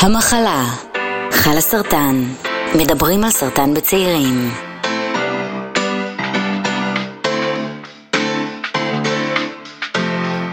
[0.00, 0.64] המחלה,
[1.30, 2.24] חלה סרטן,
[2.74, 4.50] מדברים על סרטן בצעירים.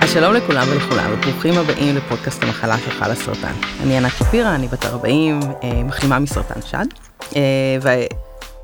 [0.02, 3.54] אז שלום לכולם ולכולם, וברוכים הבאים לפודקאסט המחלה של חלה סרטן.
[3.84, 6.86] אני ענת שפירא, אני בת 40, אה, מחלימה מסרטן שד,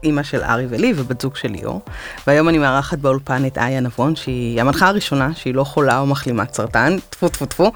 [0.01, 1.81] אה, ואימא של ארי ולי ובת זוג של ליאור.
[2.27, 6.53] והיום אני מארחת באולפן את איה נבון, שהיא המנחה הראשונה שהיא לא חולה או מחלימת
[6.53, 7.71] סרטן, טפו טפו טפו,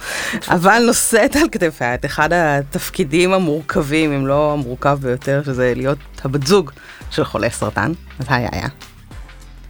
[0.47, 6.47] אבל נושאת על כתפיה את אחד התפקידים המורכבים, אם לא המורכב ביותר, שזה להיות הבת
[6.47, 6.71] זוג
[7.11, 7.91] של חולה סרטן.
[8.19, 8.67] אז היי איה.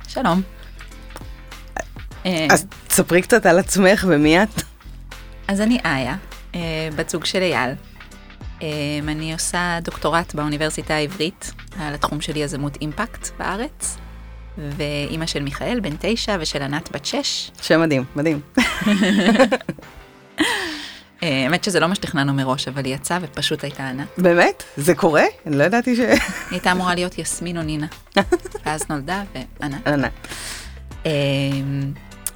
[0.08, 0.41] שלום.
[2.25, 4.61] אה, אז תספרי קצת על עצמך ומי את.
[5.47, 6.16] אז אני איה,
[6.55, 6.59] אה,
[6.95, 7.72] בת זוג של אייל.
[8.62, 8.68] אה,
[9.08, 13.98] אני עושה דוקטורט באוניברסיטה העברית על התחום של יזמות אימפקט בארץ,
[14.58, 17.52] ואימא של מיכאל, בן תשע, ושל ענת, בת שש.
[17.62, 18.40] שם מדהים, מדהים.
[21.23, 24.08] אה, האמת שזה לא מה שתכננו מראש, אבל היא יצאה ופשוט הייתה ענת.
[24.17, 24.64] באמת?
[24.78, 25.23] זה קורה?
[25.45, 26.00] אני לא ידעתי ש...
[26.00, 26.19] היא
[26.52, 27.88] הייתה אמורה להיות יסמין או נינה,
[28.66, 29.23] ואז נולדה
[29.59, 29.88] וענת.
[29.88, 30.12] ענת.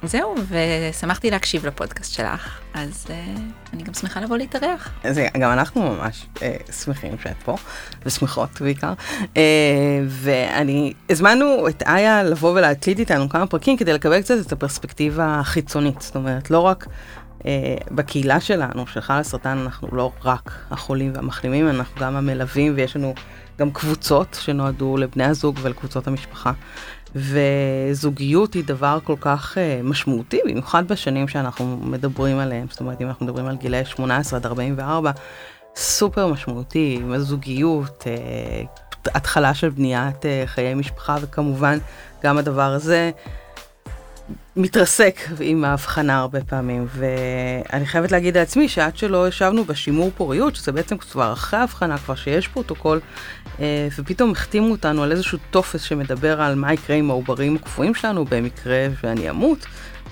[0.02, 3.24] זהו, ושמחתי להקשיב לפודקאסט שלך, אז אה,
[3.72, 4.90] אני גם שמחה לבוא להתארח.
[5.04, 7.56] אז גם אנחנו ממש אה, שמחים שאת פה,
[8.06, 8.92] ושמחות בעיקר.
[9.36, 9.42] אה,
[10.08, 16.00] ואני, הזמנו את איה לבוא ולהקליט איתנו כמה פרקים כדי לקבל קצת את הפרספקטיבה החיצונית.
[16.00, 16.86] זאת אומרת, לא רק
[17.46, 22.96] אה, בקהילה שלנו, של חלה סרטן, אנחנו לא רק החולים והמחלימים, אנחנו גם המלווים, ויש
[22.96, 23.14] לנו
[23.58, 26.52] גם קבוצות שנועדו לבני הזוג ולקבוצות המשפחה.
[27.14, 33.06] וזוגיות היא דבר כל כך uh, משמעותי, במיוחד בשנים שאנחנו מדברים עליהם, זאת אומרת, אם
[33.06, 35.10] אנחנו מדברים על גילאי 18 עד 44,
[35.76, 41.78] סופר משמעותי, עם הזוגיות, uh, התחלה של בניית uh, חיי משפחה, וכמובן,
[42.22, 43.10] גם הדבר הזה
[44.56, 50.72] מתרסק עם ההבחנה הרבה פעמים, ואני חייבת להגיד לעצמי שעד שלא ישבנו בשימור פוריות, שזה
[50.72, 53.00] בעצם כבר אחרי ההבחנה, כבר שיש פרוטוקול,
[53.60, 58.24] אה, ופתאום החתימו אותנו על איזשהו טופס שמדבר על מה יקרה עם העוברים הקפואים שלנו
[58.24, 59.66] במקרה ואני אמות.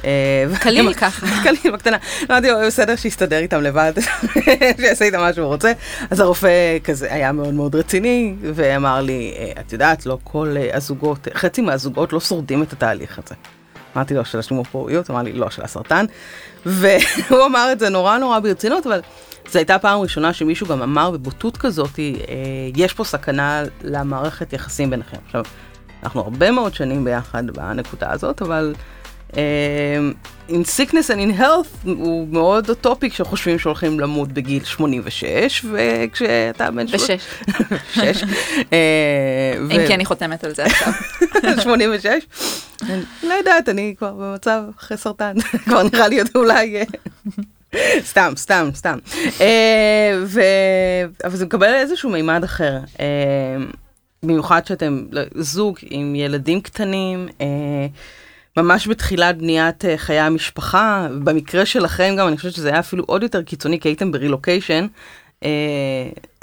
[0.05, 1.27] אה, קליל ככה.
[1.45, 1.97] קליל בקטנה.
[2.31, 3.93] אמרתי לו, בסדר, שיסתדר איתם לבד,
[4.81, 5.73] שיעשה איתם מה שהוא רוצה.
[6.11, 11.29] אז הרופא כזה היה מאוד מאוד רציני, ואמר לי, "אה, את יודעת, לא כל הזוגות,
[11.35, 13.35] חצי מהזוגות לא שורדים את התהליך הזה.
[13.99, 15.11] אמרתי לו, של השימור פוריות?
[15.11, 16.05] אמר לי, לא, של הסרטן.
[16.67, 19.01] והוא אמר את זה נורא נורא ברצינות, אבל
[19.51, 22.05] זו הייתה פעם ראשונה שמישהו גם אמר בבוטות כזאת, אה,
[22.77, 25.17] יש פה סכנה למערכת יחסים ביניכם.
[25.27, 25.43] עכשיו,
[26.03, 28.75] אנחנו הרבה מאוד שנים ביחד בנקודה הזאת, אבל
[30.49, 36.87] in sickness and in health הוא מאוד אוטופי כשחושבים שהולכים למות בגיל 86, וכשאתה בן...
[36.87, 37.11] בשש.
[37.95, 38.25] שש.
[38.73, 40.93] אה, אם כי אני חותמת על זה עכשיו.
[41.63, 42.07] 86?
[42.83, 45.35] אני לא יודעת, אני כבר במצב אחרי סרטן,
[45.65, 46.77] כבר נראה לי עוד אולי...
[47.75, 48.99] אה, סתם, סתם, סתם.
[49.41, 50.13] אה.
[51.25, 52.79] אבל זה מקבל איזשהו מימד אחר.
[54.23, 57.29] במיוחד שאתם זוג עם ילדים קטנים,
[58.63, 61.09] ממש בתחילת בניית אה, חיי המשפחה.
[61.25, 64.87] במקרה שלכם גם, אני חושבת שזה היה אפילו עוד יותר קיצוני, כי הייתם ברילוקיישן.
[65.45, 65.49] אה,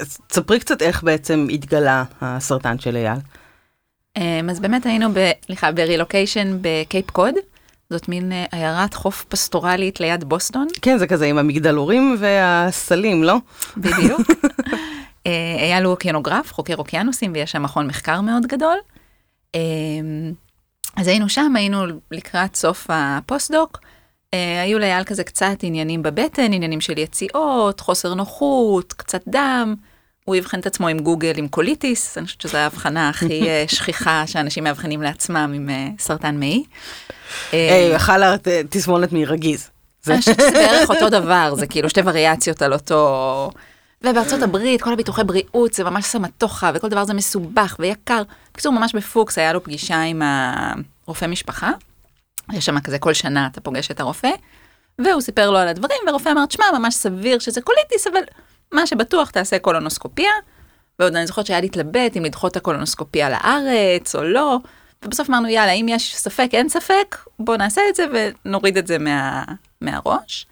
[0.00, 3.18] אז תספרי קצת איך בעצם התגלה הסרטן של אייל.
[4.16, 5.30] אמ, אז באמת היינו ב...
[5.46, 7.34] סליחה, ברילוקיישן בקייפ קוד.
[7.90, 13.36] זאת מין אה, עיירת חוף פסטורלית ליד בוסטון, כן, זה כזה עם המגדלורים והסלעים, לא?
[13.76, 14.20] בדיוק.
[15.60, 18.76] אייל הוא אוקיינוגרף, חוקר אוקיינוסים, ויש שם מכון מחקר מאוד גדול.
[20.96, 21.78] אז היינו שם, היינו
[22.10, 23.78] לקראת סוף הפוסט-דוק.
[24.34, 29.74] אה, היו לאייל כזה קצת עניינים בבטן, עניינים של יציאות, חוסר נוחות, קצת דם.
[30.24, 34.26] הוא אבחן את עצמו עם גוגל עם קוליטיס, אני חושבת שזו ההבחנה הכי אה, שכיחה
[34.26, 36.64] שאנשים מאבחנים לעצמם עם אה, סרטן מעי.
[37.52, 39.70] אה, היי, יכל לה ת- תסמונת מעי רגיז.
[40.02, 43.50] זה- אני חושבת שזה בערך אותו דבר, זה כאילו שתי וריאציות על אותו...
[44.04, 48.22] ובארצות הברית, כל הביטוחי בריאות זה ממש סמטוחה, וכל דבר זה מסובך ויקר.
[48.52, 50.22] בקיצור, ממש בפוקס, היה לו פגישה עם
[51.06, 51.70] הרופא משפחה.
[52.52, 54.30] יש שם כזה כל שנה אתה פוגש את הרופא,
[54.98, 58.20] והוא סיפר לו על הדברים, והרופא אמר, תשמע, ממש סביר שזה קוליטיס, אבל
[58.72, 60.30] מה שבטוח תעשה קולונוסקופיה.
[60.98, 64.58] ועוד אני זוכרת שהיה להתלבט אם לדחות את הקולונוסקופיה לארץ או לא,
[65.04, 68.06] ובסוף אמרנו, יאללה, אם יש ספק, אין ספק, בוא נעשה את זה
[68.44, 69.44] ונוריד את זה מה,
[69.80, 70.46] מהראש.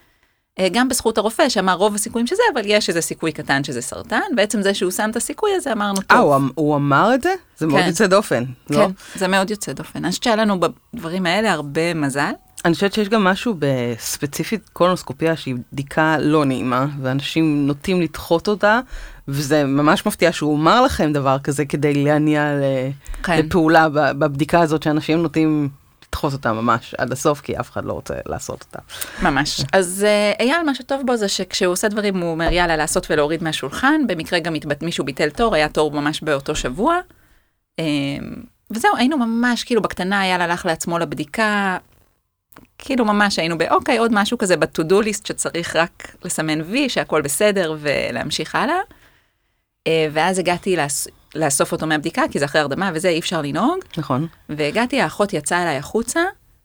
[0.58, 4.20] אה, גם בזכות הרופא שאמר רוב הסיכויים שזה, אבל יש איזה סיכוי קטן שזה סרטן,
[4.34, 6.04] בעצם זה שהוא שם את הסיכוי הזה, אמרנו, טוב.
[6.10, 7.34] אה, הוא אמ- הוא אמר את זה?
[7.58, 7.86] זה מאוד כן.
[7.86, 8.76] יוצא דופן, לא?
[8.76, 9.98] כן, זה מאוד יוצא דופן.
[9.98, 12.32] אני חושבת שהיה לנו בדברים האלה הרבה מזל.
[12.64, 18.80] אני חושבת שיש גם משהו בספציפית קולונוסקופיה שהיא בדיקה לא נעימה, ואנשים נוטים לדחות אותה,
[19.28, 22.50] וזה ממש מפתיע שהוא אמר לכם דבר כזה כדי להניע
[23.22, 23.38] כן.
[23.38, 25.68] לפעולה בבדיקה הזאת, שאנשים נוטים
[26.14, 28.78] לדחוס אותה ממש עד הסוף, כי אף אחד לא רוצה לעשות אותה.
[29.22, 29.60] ממש.
[29.72, 33.42] אז uh, אייל, מה שטוב בו זה שכשהוא עושה דברים, הוא אומר יאללה לעשות ולהוריד
[33.42, 34.06] מהשולחן.
[34.06, 36.98] במקרה גם התבט, מישהו ביטל תור, היה תור ממש באותו שבוע.
[37.80, 37.84] Um,
[38.70, 41.78] וזהו, היינו ממש, כאילו בקטנה אייל הלך לעצמו לבדיקה.
[42.78, 47.76] כאילו ממש היינו באוקיי, עוד משהו כזה ב-to-do list שצריך רק לסמן וי, שהכל בסדר
[47.78, 48.78] ולהמשיך הלאה.
[49.88, 51.08] Uh, ואז הגעתי לאס...
[51.34, 53.78] לאסוף אותו מהבדיקה, כי זה אחרי הרדמה וזה, אי אפשר לנהוג.
[53.96, 54.26] נכון.
[54.48, 56.20] והגעתי, האחות יצאה אליי החוצה,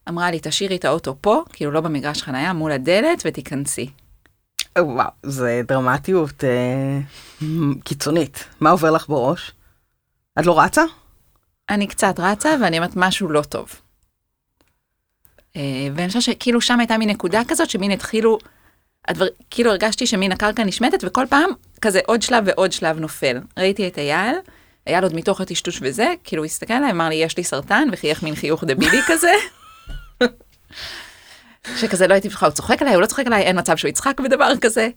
[0.10, 3.89] אמרה לי, תשאירי את האוטו פה, כאילו לא במגרש חנייה, מול הדלת, ותיכנסי.
[4.77, 7.00] וואו, זה דרמטיות אה,
[7.83, 8.45] קיצונית.
[8.60, 9.51] מה עובר לך בראש?
[10.39, 10.83] את לא רצה?
[11.69, 13.75] אני קצת רצה, ואני אומרת, משהו לא טוב.
[15.56, 15.62] אה,
[15.95, 18.38] ואני חושבת שכאילו שם הייתה מין נקודה כזאת, שמין התחילו,
[19.07, 21.50] הדבר, כאילו הרגשתי שמין הקרקע נשמטת, וכל פעם
[21.81, 23.39] כזה עוד שלב ועוד שלב נופל.
[23.57, 24.36] ראיתי את אייל,
[24.90, 28.24] אייל עוד מתוך הטשטוש וזה, כאילו הוא הסתכל עליי, אמר לי, יש לי סרטן, וחייך
[28.24, 29.32] מין חיוך דבילי כזה.
[31.80, 34.20] שכזה לא הייתי בטוחה, הוא צוחק עליי, הוא לא צוחק עליי, אין מצב שהוא יצחק
[34.20, 34.90] בדבר כזה.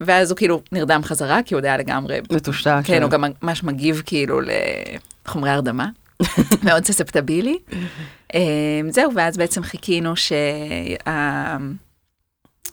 [0.00, 2.86] ואז הוא כאילו נרדם חזרה, כי הוא יודע לגמרי, מטושטש.
[2.86, 4.40] כן, הוא גם ממש מגיב כאילו
[5.26, 5.88] לחומרי הרדמה,
[6.64, 7.58] מאוד סספטבילי.
[8.34, 8.40] אה,
[8.88, 10.12] זהו, ואז בעצם חיכינו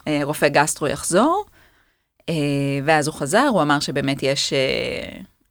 [0.06, 1.46] שהרופא גסטרו יחזור,
[2.30, 2.34] אה,
[2.86, 4.54] ואז הוא חזר, הוא אמר שבאמת יש...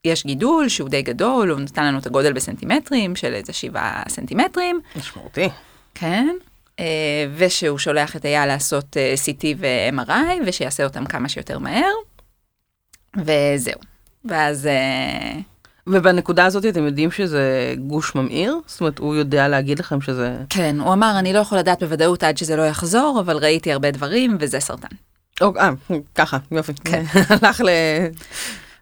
[0.07, 4.81] יש גידול שהוא די גדול, הוא נתן לנו את הגודל בסנטימטרים של איזה שבעה סנטימטרים.
[4.97, 5.49] משמעותי.
[5.95, 6.37] כן,
[6.81, 6.85] אה,
[7.37, 11.93] ושהוא שולח את אייל לעשות אה, CT ו-MRI, ושיעשה אותם כמה שיותר מהר,
[13.17, 13.81] וזהו.
[14.25, 14.67] ואז...
[14.67, 15.41] אה,
[15.87, 18.59] ובנקודה הזאת אתם יודעים שזה גוש ממאיר?
[18.67, 20.37] זאת אומרת, הוא יודע להגיד לכם שזה...
[20.49, 23.91] כן, הוא אמר, אני לא יכול לדעת בוודאות עד שזה לא יחזור, אבל ראיתי הרבה
[23.91, 24.89] דברים, וזה סרטן.
[25.41, 25.71] או, אה,
[26.15, 26.73] ככה, יופי.
[26.85, 27.05] כן.
[27.43, 27.69] הלך ל...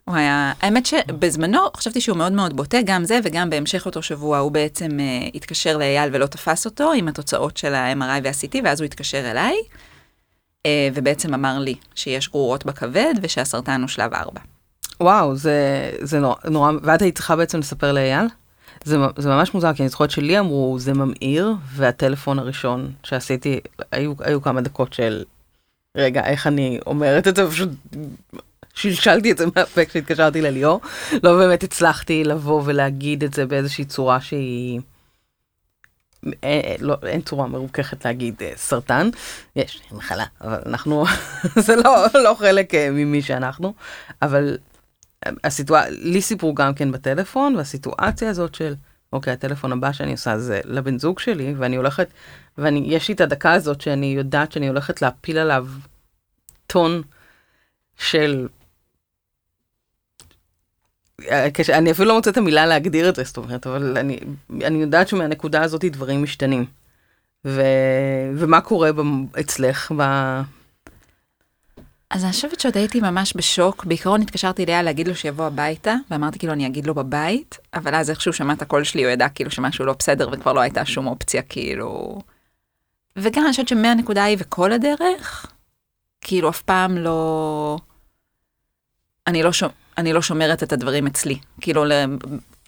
[0.04, 4.38] הוא היה, האמת שבזמנו חשבתי שהוא מאוד מאוד בוטה, גם זה וגם בהמשך אותו שבוע
[4.38, 8.84] הוא בעצם uh, התקשר לאייל ולא תפס אותו עם התוצאות של ה-MRI וה-CT, ואז הוא
[8.84, 14.40] התקשר אליי, uh, ובעצם אמר לי שיש גרורות בכבד ושהסרטן הוא שלב 4.
[15.00, 18.26] וואו, זה, זה נורא, נורא, ואת היית צריכה בעצם לספר לאייל?
[18.84, 23.60] זה, זה ממש מוזר, כי אני זוכרת שלי אמרו, זה ממאיר, והטלפון הראשון שעשיתי,
[23.92, 25.24] היו, היו כמה דקות של,
[25.96, 27.68] רגע, איך אני אומרת את זה, פשוט
[28.74, 30.80] שלשלתי את זה מהפה כשהתקשרתי לליאור.
[31.22, 34.80] לא באמת הצלחתי לבוא ולהגיד את זה באיזושהי צורה שהיא...
[36.42, 39.10] אין, לא, אין צורה מרוככת להגיד אה, סרטן,
[39.56, 41.04] יש מחלה, אבל אנחנו,
[41.66, 43.74] זה לא, לא חלק אה, ממי שאנחנו,
[44.22, 44.58] אבל
[45.44, 48.74] הסיטואציה, לי סיפרו גם כן בטלפון, והסיטואציה הזאת של,
[49.12, 52.08] אוקיי, הטלפון הבא שאני עושה זה לבן זוג שלי, ואני הולכת,
[52.58, 55.66] ויש לי את הדקה הזאת שאני יודעת שאני הולכת להפיל עליו
[56.66, 57.02] טון
[57.96, 58.48] של
[61.54, 64.18] כש, אני אפילו לא מוצאת את המילה להגדיר את זה, זאת אומרת, אבל אני,
[64.64, 66.64] אני יודעת שמהנקודה הזאת דברים משתנים.
[67.44, 67.62] ו,
[68.36, 69.00] ומה קורה ב,
[69.40, 70.02] אצלך ב...
[72.10, 76.38] אז אני חושבת שעוד הייתי ממש בשוק, בעיקרון התקשרתי אליה להגיד לו שיבוא הביתה, ואמרתי
[76.38, 79.50] כאילו אני אגיד לו בבית, אבל אז איכשהו שמע את הקול שלי, הוא ידע כאילו
[79.50, 82.20] שמשהו לא בסדר וכבר לא הייתה שום אופציה כאילו...
[83.16, 85.46] וגם אני חושבת שמהנקודה ההיא וכל הדרך,
[86.20, 87.78] כאילו אף פעם לא...
[89.26, 89.83] אני לא שומעת.
[89.98, 91.38] אני לא שומרת את הדברים אצלי.
[91.60, 91.84] כאילו,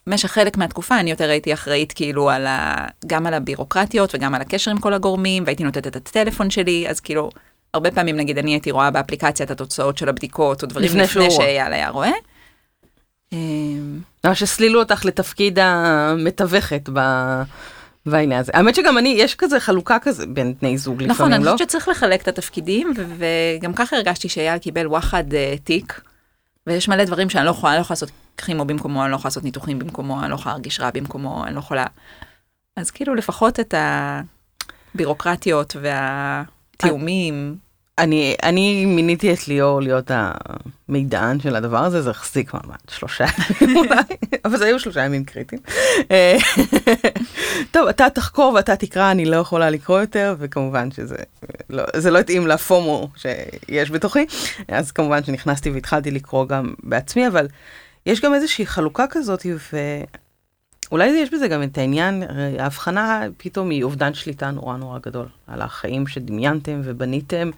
[0.06, 2.86] במשך חלק מהתקופה אני יותר הייתי אחראית כאילו על ה...
[3.06, 7.00] גם על הבירוקרטיות וגם על הקשר עם כל הגורמים, והייתי נותנת את הטלפון שלי, אז
[7.00, 7.30] כאילו,
[7.74, 11.30] הרבה פעמים נגיד אני הייתי רואה באפליקציה את התוצאות של הבדיקות, או דברים לפני, לפני
[11.30, 12.12] שאייל היה רואה.
[13.32, 17.00] אמ, ממש הסלילו אותך לתפקיד המתווכת ב...
[18.06, 18.52] בעניין הזה.
[18.54, 21.14] האמת שגם אני, יש כזה חלוקה כזה בין בני זוג לפעמים, לא?
[21.14, 25.34] נכון, אני חושבת שצריך לחלק את התפקידים, וגם ככה הרגשתי שאייל קיבל וואחד uh,
[25.64, 26.00] תיק.
[26.66, 29.28] ויש מלא דברים שאני לא יכולה, אני לא יכולה לעשות כימו במקומו, אני לא יכולה
[29.28, 31.86] לעשות ניתוחים במקומו, אני לא יכולה להרגיש רע במקומו, אני לא יכולה...
[32.76, 33.74] אז כאילו לפחות את
[34.94, 37.65] הבירוקרטיות והתיאומים.
[37.98, 40.10] אני, אני מיניתי את ליאור להיות
[40.88, 43.24] המידען של הדבר הזה, זה החזיק מעמד שלושה
[43.60, 44.02] ימים אולי,
[44.44, 45.62] אבל זה היו שלושה ימים קריטיים.
[46.10, 46.36] אה,
[47.72, 51.16] טוב, אתה תחקור ואתה תקרא, אני לא יכולה לקרוא יותר, וכמובן שזה
[51.70, 54.26] לא, זה לא התאים ל FOMO שיש בתוכי,
[54.68, 57.48] אז כמובן שנכנסתי והתחלתי לקרוא גם בעצמי, אבל
[58.06, 59.46] יש גם איזושהי חלוקה כזאת,
[60.90, 62.22] ואולי יש בזה גם את העניין,
[62.58, 67.50] ההבחנה פתאום היא אובדן שליטה נורא נורא גדול, על החיים שדמיינתם ובניתם.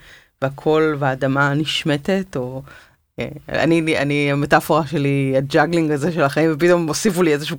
[0.43, 2.63] והכל והאדמה נשמטת, או...
[3.19, 7.57] אה, אני, אני, המטאפורה שלי, ה juggling הזה של החיים, ופתאום הוסיפו לי איזשהו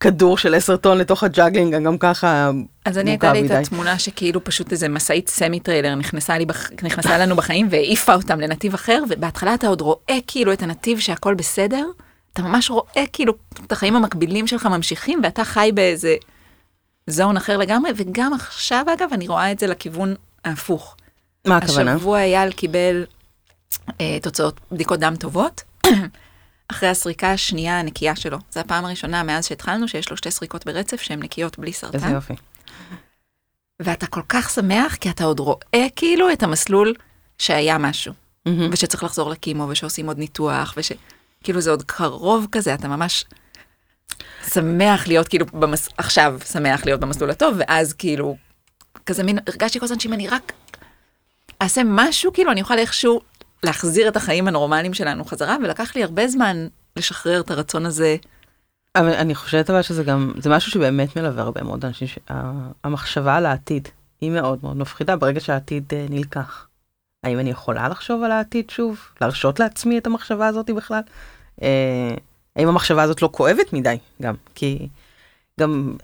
[0.00, 2.50] כדור של עשר טון לתוך ה juggling, גם ככה
[2.84, 6.70] אז אני הייתה לי את התמונה שכאילו פשוט איזה משאית סמי טריילר נכנסה, לי בח...
[6.82, 11.34] נכנסה לנו בחיים והעיפה אותם לנתיב אחר, ובהתחלה אתה עוד רואה כאילו את הנתיב שהכל
[11.34, 11.86] בסדר,
[12.32, 13.32] אתה ממש רואה כאילו
[13.66, 16.16] את החיים המקבילים שלך ממשיכים, ואתה חי באיזה
[17.06, 20.96] zone אחר לגמרי, וגם עכשיו אגב אני רואה את זה לכיוון ההפוך.
[21.46, 21.94] מה הכוונה?
[21.94, 23.04] השבוע אייל קיבל
[24.00, 25.62] אה, תוצאות בדיקות דם טובות,
[26.70, 28.38] אחרי הסריקה השנייה הנקייה שלו.
[28.50, 32.14] זו הפעם הראשונה מאז שהתחלנו שיש לו שתי סריקות ברצף שהן נקיות בלי איזה סרטן.
[32.14, 32.34] יופי.
[33.80, 36.94] ואתה כל כך שמח כי אתה עוד רואה כאילו את המסלול
[37.38, 38.12] שהיה משהו,
[38.46, 38.70] מהמם.
[38.72, 43.24] ושצריך לחזור לקימו ושעושים עוד ניתוח, ושכאילו זה עוד קרוב כזה, אתה ממש
[44.46, 45.88] שמח להיות כאילו במס...
[45.96, 48.36] עכשיו שמח להיות במסלול הטוב, ואז כאילו
[49.06, 50.52] כזה מין, הרגשתי כל הזמן שאם אני רק
[51.62, 53.20] אעשה משהו, כאילו אני אוכל איכשהו
[53.62, 56.66] להחזיר את החיים הנורמליים שלנו חזרה, ולקח לי הרבה זמן
[56.96, 58.16] לשחרר את הרצון הזה.
[58.96, 63.46] אבל אני חושבת אבל שזה גם, זה משהו שבאמת מלווה הרבה מאוד אנשים, שהמחשבה על
[63.46, 63.88] העתיד
[64.20, 66.66] היא מאוד מאוד מפחידה ברגע שהעתיד אה, נלקח.
[67.24, 69.00] האם אני יכולה לחשוב על העתיד שוב?
[69.20, 71.00] להרשות לעצמי את המחשבה הזאת בכלל?
[71.62, 72.14] אה,
[72.56, 74.34] האם המחשבה הזאת לא כואבת מדי גם?
[74.54, 74.88] כי
[75.60, 75.96] גם,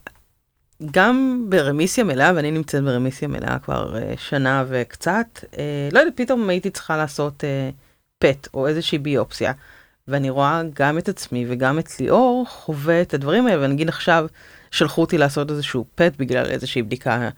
[0.90, 5.26] גם ברמיסיה מלאה, ואני נמצאת ברמיסיה מלאה כבר אה, שנה וקצת,
[5.58, 7.70] אה, לא יודעת, פתאום הייתי צריכה לעשות אה,
[8.18, 9.52] פט או איזושהי ביופסיה.
[10.08, 14.26] ואני רואה גם את עצמי וגם את ליאור חווה את הדברים האלה, ונגיד עכשיו
[14.70, 17.28] שלחו אותי לעשות איזשהו פט בגלל איזושהי בדיקה,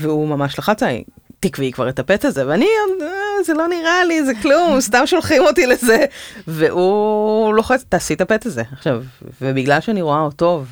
[0.00, 1.04] והוא ממש לחץ עליי,
[1.40, 2.66] תקבעי כבר את הפט הזה, ואני,
[3.02, 6.04] "אה, זה לא נראה לי, זה כלום, סתם שולחים אותי לזה,
[6.46, 8.62] והוא לוחץ, תעשי את הפט הזה.
[8.72, 9.02] עכשיו,
[9.40, 10.64] ובגלל שאני רואה אותו,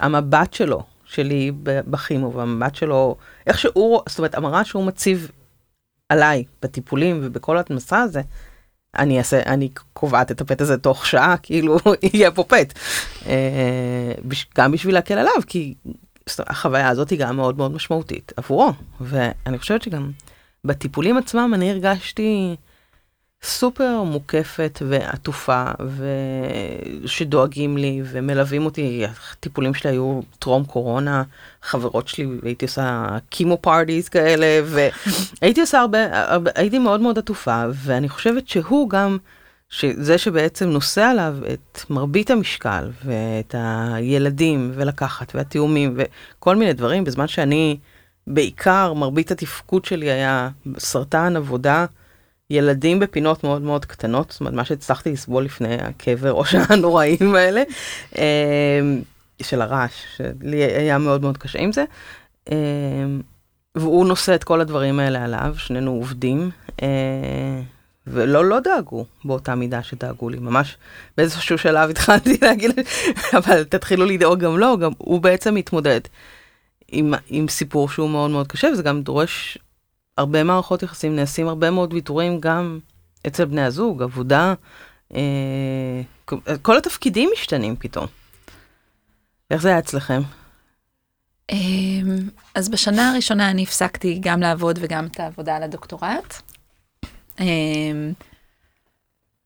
[0.00, 5.30] והמבט שלו, שלי בכימו, והמבט שלו, איך שהוא, זאת אומרת, המראה שהוא מציב
[6.08, 8.20] עליי בטיפולים ובכל המסע הזה,
[8.98, 12.78] אני אעשה, אני קובעת את הפט הזה תוך שעה, כאילו יהיה פה פט.
[13.26, 14.12] אה,
[14.56, 15.74] גם בשביל להקל עליו, כי
[16.38, 18.72] החוויה הזאת היא גם מאוד מאוד משמעותית עבורו.
[19.00, 20.10] ואני חושבת שגם
[20.64, 22.56] בטיפולים עצמם אני הרגשתי
[23.46, 25.64] סופר מוקפת ועטופה,
[27.04, 29.06] ושדואגים לי ומלווים אותי.
[29.32, 31.22] הטיפולים שלי היו טרום קורונה,
[31.62, 37.64] חברות שלי, הייתי עושה קימו פארטיז כאלה, והייתי עושה הרבה, הרבה, הייתי מאוד מאוד עטופה,
[37.74, 39.18] ואני חושבת שהוא גם,
[39.68, 47.26] שזה שבעצם נושא עליו את מרבית המשקל, ואת הילדים, ולקחת, והתיאומים, וכל מיני דברים, בזמן
[47.26, 47.78] שאני,
[48.26, 50.48] בעיקר, מרבית התפקוד שלי היה
[50.78, 51.86] סרטן, עבודה,
[52.50, 57.62] ילדים בפינות מאוד מאוד קטנות, זאת אומרת, מה שהצלחתי לסבול לפני הקבר ראש הנוראים האלה,
[58.18, 58.80] אה,
[59.42, 61.84] של הרעש, שלי היה מאוד מאוד קשה עם זה.
[62.50, 62.56] אה,
[63.74, 66.50] והוא נושא את כל הדברים האלה עליו, שנינו עובדים,
[66.82, 67.60] אה,
[68.06, 70.76] ולא לא דאגו באותה מידה שדאגו לי, ממש
[71.16, 72.70] באיזשהו שלב התחלתי להגיד,
[73.32, 76.00] אבל תתחילו לדאוג גם לו, גם הוא בעצם מתמודד
[76.88, 79.58] עם, עם סיפור שהוא מאוד מאוד קשה, וזה גם דורש
[80.16, 82.78] הרבה מערכות יחסים, נעשים הרבה מאוד ויתורים גם
[83.26, 84.54] אצל בני הזוג, עבודה,
[85.14, 85.20] אה,
[86.62, 88.06] כל התפקידים משתנים פתאום.
[89.50, 90.22] איך זה היה אצלכם?
[91.52, 96.42] אמ, אז בשנה הראשונה אני הפסקתי גם לעבוד וגם את העבודה על הדוקטורט.
[97.40, 98.12] אמ,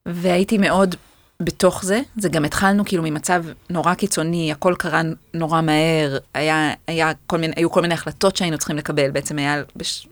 [0.07, 0.95] והייתי מאוד
[1.41, 5.03] בתוך זה, זה גם התחלנו כאילו ממצב נורא קיצוני, הכל קרה
[5.35, 9.63] נורא מהר, היה, היה כל מיני, היו כל מיני החלטות שהיינו צריכים לקבל, בעצם היה
[9.77, 10.07] בש,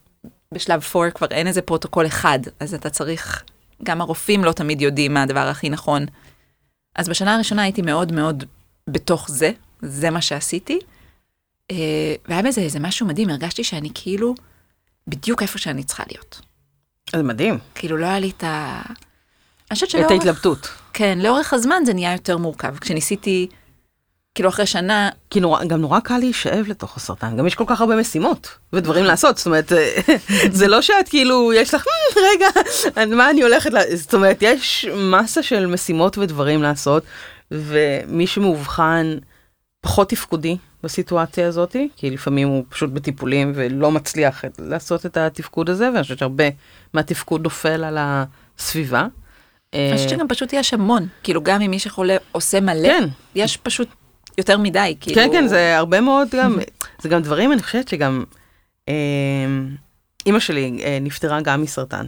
[0.54, 3.44] בשלב 4 כבר אין איזה פרוטוקול אחד, אז אתה צריך,
[3.82, 6.06] גם הרופאים לא תמיד יודעים מה הדבר הכי נכון.
[6.94, 8.44] אז בשנה הראשונה הייתי מאוד מאוד
[8.86, 9.50] בתוך זה,
[9.82, 10.78] זה מה שעשיתי.
[11.70, 14.34] אה, והיה בזה איזה משהו מדהים, הרגשתי שאני כאילו
[15.06, 16.40] בדיוק איפה שאני צריכה להיות.
[17.16, 18.82] זה מדהים, כאילו לא היה לי את ה...
[19.70, 20.10] אני חושבת את שלאורך...
[20.10, 20.68] ההתלבטות.
[20.92, 22.78] כן, לאורך הזמן זה נהיה יותר מורכב.
[22.78, 23.48] כשניסיתי,
[24.34, 27.80] כאילו אחרי שנה, כי נורא, גם נורא קל להישאב לתוך הסרטן, גם יש כל כך
[27.80, 29.72] הרבה משימות ודברים לעשות, זאת אומרת,
[30.58, 32.46] זה לא שאת כאילו, יש לך, "מ, רגע,
[33.16, 37.02] מה אני הולכת, לה-" זאת אומרת, יש מסה של משימות ודברים לעשות,
[37.50, 39.16] ומי שמאובחן
[39.80, 45.90] פחות תפקודי בסיטואציה הזאת, כי לפעמים הוא פשוט בטיפולים ולא מצליח לעשות את התפקוד הזה,
[45.92, 46.44] ואני חושבת שהרבה
[46.94, 49.06] מהתפקוד נופל על הסביבה.
[49.72, 51.06] אני חושבת אה, שגם פשוט יש המון.
[51.22, 53.04] כאילו גם אם מי שחולה עושה מלא, כן.
[53.34, 53.88] יש פשוט
[54.38, 55.14] יותר מדי, כאילו...
[55.14, 56.58] כן, כן, זה הרבה מאוד גם,
[57.02, 58.24] זה גם דברים, אני חושבת שגם,
[58.88, 58.94] אה,
[60.26, 62.06] אימא שלי אה, נפטרה גם מסרטן,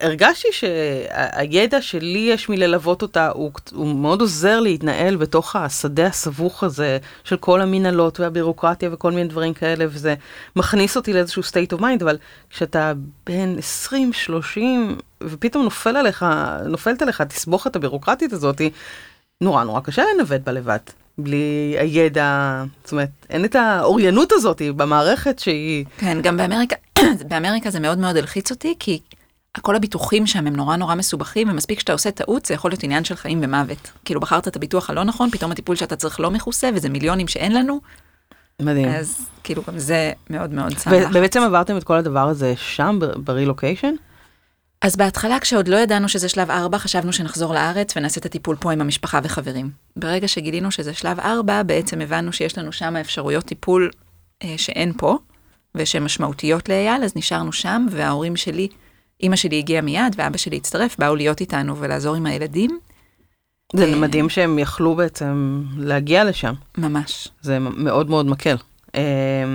[0.00, 6.98] והרגשתי שהידע שלי יש מללוות אותה, הוא, הוא מאוד עוזר להתנהל בתוך השדה הסבוך הזה
[7.24, 10.14] של כל המנהלות והבירוקרטיה וכל מיני דברים כאלה, וזה
[10.56, 12.16] מכניס אותי לאיזשהו state of mind, אבל
[12.50, 12.92] כשאתה
[13.26, 16.26] בן 20, 30, ופתאום נופל עליך,
[16.66, 18.70] נופלת עליך התסבוכת הבירוקרטית הזאתי,
[19.42, 20.78] נורא נורא קשה לנווט בה לבד,
[21.18, 25.84] בלי הידע, זאת אומרת, אין את האוריינות הזאת במערכת שהיא...
[25.98, 26.76] כן, גם באמריקה,
[27.28, 29.00] באמריקה זה מאוד מאוד הלחיץ אותי, כי
[29.60, 33.04] כל הביטוחים שם הם נורא נורא מסובכים, ומספיק שאתה עושה טעות, זה יכול להיות עניין
[33.04, 33.92] של חיים ומוות.
[34.04, 37.54] כאילו בחרת את הביטוח הלא נכון, פתאום הטיפול שאתה צריך לא מכוסה, וזה מיליונים שאין
[37.54, 37.80] לנו,
[38.60, 38.88] מדהים.
[38.88, 40.86] אז כאילו גם זה מאוד מאוד לחץ.
[41.14, 43.94] ובעצם עברתם את כל הדבר הזה שם, ב- ברילוקיישן?
[44.82, 48.72] אז בהתחלה, כשעוד לא ידענו שזה שלב 4, חשבנו שנחזור לארץ ונעשה את הטיפול פה
[48.72, 49.70] עם המשפחה וחברים.
[49.96, 53.90] ברגע שגילינו שזה שלב 4, בעצם הבנו שיש לנו שם אפשרויות טיפול
[54.44, 55.18] אה, שאין פה,
[55.74, 58.68] ושהן משמעותיות לאייל, אז נשארנו שם, וההורים שלי,
[59.22, 62.78] אימא שלי הגיעה מיד, ואבא שלי הצטרף, באו להיות איתנו ולעזור עם הילדים,
[63.76, 63.96] זה אה.
[63.96, 66.54] מדהים שהם יכלו בעצם להגיע לשם.
[66.78, 67.28] ממש.
[67.42, 68.56] זה מאוד מאוד מקל.
[68.94, 69.54] אה,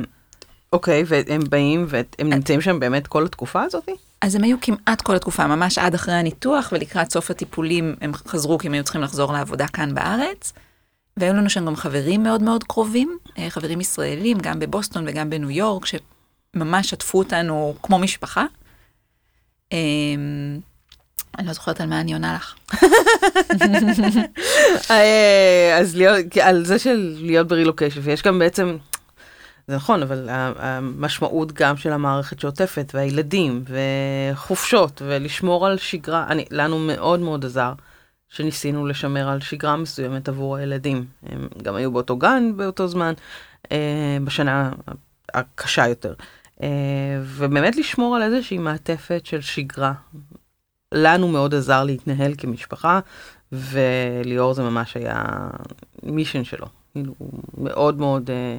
[0.73, 3.89] אוקיי, והם באים והם נמצאים שם באמת כל התקופה הזאת?
[4.21, 8.57] אז הם היו כמעט כל התקופה, ממש עד אחרי הניתוח, ולקראת סוף הטיפולים הם חזרו
[8.57, 10.53] כי הם היו צריכים לחזור לעבודה כאן בארץ.
[11.17, 15.51] והיו לנו שם גם חברים מאוד מאוד קרובים, אה, חברים ישראלים, גם בבוסטון וגם בניו
[15.51, 18.45] יורק, שממש שתפו אותנו כמו משפחה.
[19.73, 19.77] אה,
[21.37, 22.55] אני לא זוכרת על מה אני עונה לך.
[24.91, 28.77] אה, אז להיות, על זה של להיות ברילוקיישן, ויש גם בעצם,
[29.67, 33.63] זה נכון, אבל המשמעות גם של המערכת שעוטפת, והילדים,
[34.33, 37.73] וחופשות, ולשמור על שגרה, אני, לנו מאוד מאוד עזר
[38.29, 41.05] שניסינו לשמר על שגרה מסוימת עבור הילדים.
[41.23, 43.13] הם גם היו באותו גן באותו זמן,
[43.71, 44.71] אה, בשנה
[45.33, 46.13] הקשה יותר.
[46.63, 46.67] אה,
[47.23, 49.93] ובאמת לשמור על איזושהי מעטפת של שגרה.
[50.93, 52.99] לנו מאוד עזר להתנהל כמשפחה,
[53.51, 55.23] וליאור זה ממש היה
[56.03, 56.67] מישן שלו.
[56.93, 57.13] כאילו,
[57.57, 58.57] מאוד מאוד, אה,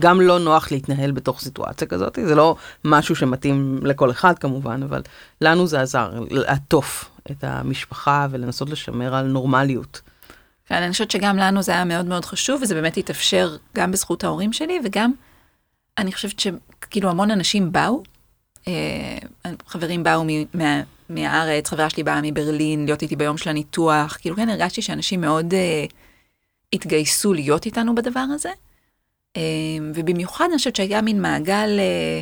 [0.00, 5.02] גם לא נוח להתנהל בתוך סיטואציה כזאת, זה לא משהו שמתאים לכל אחד כמובן, אבל
[5.40, 10.00] לנו זה עזר, לעטוף את המשפחה ולנסות לשמר על נורמליות.
[10.66, 14.24] כן, אני חושבת שגם לנו זה היה מאוד מאוד חשוב, וזה באמת התאפשר גם בזכות
[14.24, 15.12] ההורים שלי, וגם
[15.98, 18.02] אני חושבת שכאילו המון אנשים באו,
[18.68, 18.72] אה,
[19.66, 24.36] חברים באו מ- מה, מהארץ, חברה שלי באה מברלין, להיות איתי ביום של הניתוח, כאילו
[24.36, 25.84] כן הרגשתי שאנשים מאוד אה,
[26.72, 28.50] התגייסו להיות איתנו בדבר הזה,
[29.94, 32.20] ובמיוחד אני חושבת שהיה מין מעגל, אה,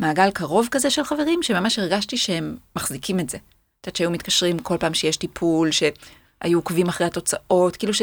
[0.00, 3.36] מעגל קרוב כזה של חברים, שממש הרגשתי שהם מחזיקים את זה.
[3.36, 8.02] את יודעת שהיו מתקשרים כל פעם שיש טיפול, שהיו עוקבים אחרי התוצאות, כאילו ש...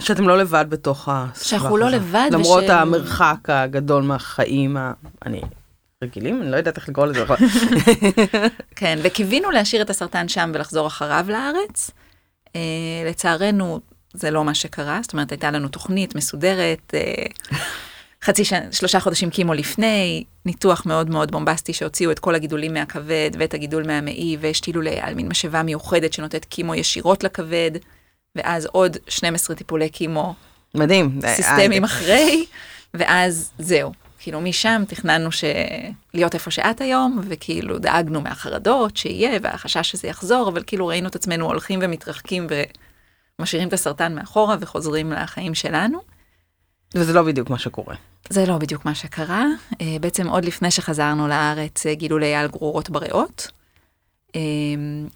[0.00, 1.96] שאתם לא לבד בתוך הסבך שאנחנו לא הזה.
[1.96, 4.92] לבד למרות ושהם- המרחק הגדול מהחיים, ה...
[5.26, 5.40] אני
[6.04, 6.42] רגילים?
[6.42, 7.24] אני לא יודעת איך לקרוא לזה.
[8.76, 11.90] כן, וקיווינו להשאיר את הסרטן שם ולחזור אחריו לארץ.
[12.56, 12.60] אה,
[13.06, 13.80] לצערנו,
[14.14, 17.24] זה לא מה שקרה, זאת אומרת, הייתה לנו תוכנית מסודרת, אה,
[18.24, 23.30] חצי שנה, שלושה חודשים קימו לפני, ניתוח מאוד מאוד בומבסטי שהוציאו את כל הגידולים מהכבד
[23.38, 27.70] ואת הגידול מהמעי, והשתילו על מין משאבה מיוחדת שנותנת קימו ישירות לכבד,
[28.36, 30.34] ואז עוד 12 טיפולי קימו
[30.74, 31.20] מדהים.
[31.26, 32.46] סיסטמים אחרי,
[32.94, 33.92] ואז זהו.
[34.18, 35.44] כאילו משם תכננו ש...
[36.14, 41.14] להיות איפה שאת היום, וכאילו דאגנו מהחרדות שיהיה, והחשש שזה יחזור, אבל כאילו ראינו את
[41.14, 42.46] עצמנו הולכים ומתרחקים
[43.38, 45.98] ומשאירים את הסרטן מאחורה וחוזרים לחיים שלנו.
[46.94, 47.94] וזה לא בדיוק מה שקורה.
[48.30, 49.44] זה לא בדיוק מה שקרה.
[49.80, 53.48] אה, בעצם עוד לפני שחזרנו לארץ אה, גילו לאייל גרורות בריאות.
[54.36, 54.40] אה,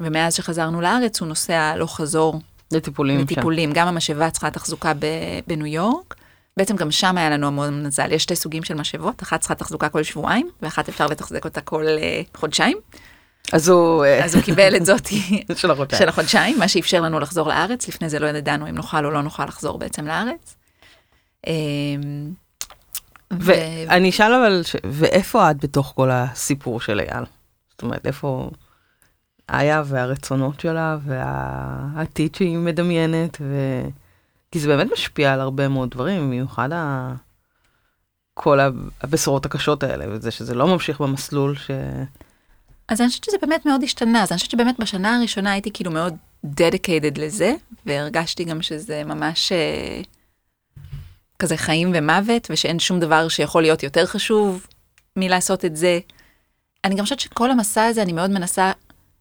[0.01, 2.41] ומאז שחזרנו לארץ הוא נוסע הלוך חזור
[2.73, 3.25] לטיפולים שם.
[3.25, 3.73] לטיפולים.
[3.75, 4.93] גם המשאבה צריכה תחזוקה
[5.47, 6.15] בניו יורק.
[6.57, 8.13] בעצם גם שם היה לנו המון מזל.
[8.13, 11.85] יש שתי סוגים של משאבות, אחת צריכה תחזוקה כל שבועיים, ואחת אפשר לתחזק אותה כל
[12.35, 12.79] חודשיים.
[13.53, 14.05] אז הוא...
[14.05, 16.03] אה, אז הוא קיבל את זאתי של החודשיים.
[16.03, 17.89] של החודשיים, מה שאפשר לנו לחזור לארץ.
[17.89, 20.57] לפני זה לא ידענו אם נוכל או לא נוכל לחזור בעצם לארץ.
[23.33, 23.53] ו-
[23.89, 24.77] ואני אשאל אבל, ש...
[24.85, 27.25] ואיפה את בתוך כל הסיפור של אייל?
[27.71, 28.51] זאת אומרת, איפה
[29.53, 33.55] איה והרצונות שלה והעתיד שהיא מדמיינת, ו...
[34.51, 37.13] כי זה באמת משפיע על הרבה מאוד דברים, במיוחד ה...
[38.35, 38.59] כל
[39.01, 41.71] הבשורות הקשות האלה, וזה שזה לא ממשיך במסלול ש...
[42.89, 45.91] אז אני חושבת שזה באמת מאוד השתנה, אז אני חושבת שבאמת בשנה הראשונה הייתי כאילו
[45.91, 47.55] מאוד dedicated לזה,
[47.87, 50.01] והרגשתי גם שזה ממש אה,
[51.39, 54.67] כזה חיים ומוות, ושאין שום דבר שיכול להיות יותר חשוב
[55.17, 55.99] מלעשות את זה.
[56.85, 58.73] אני גם חושבת שכל המסע הזה, אני מאוד מנסה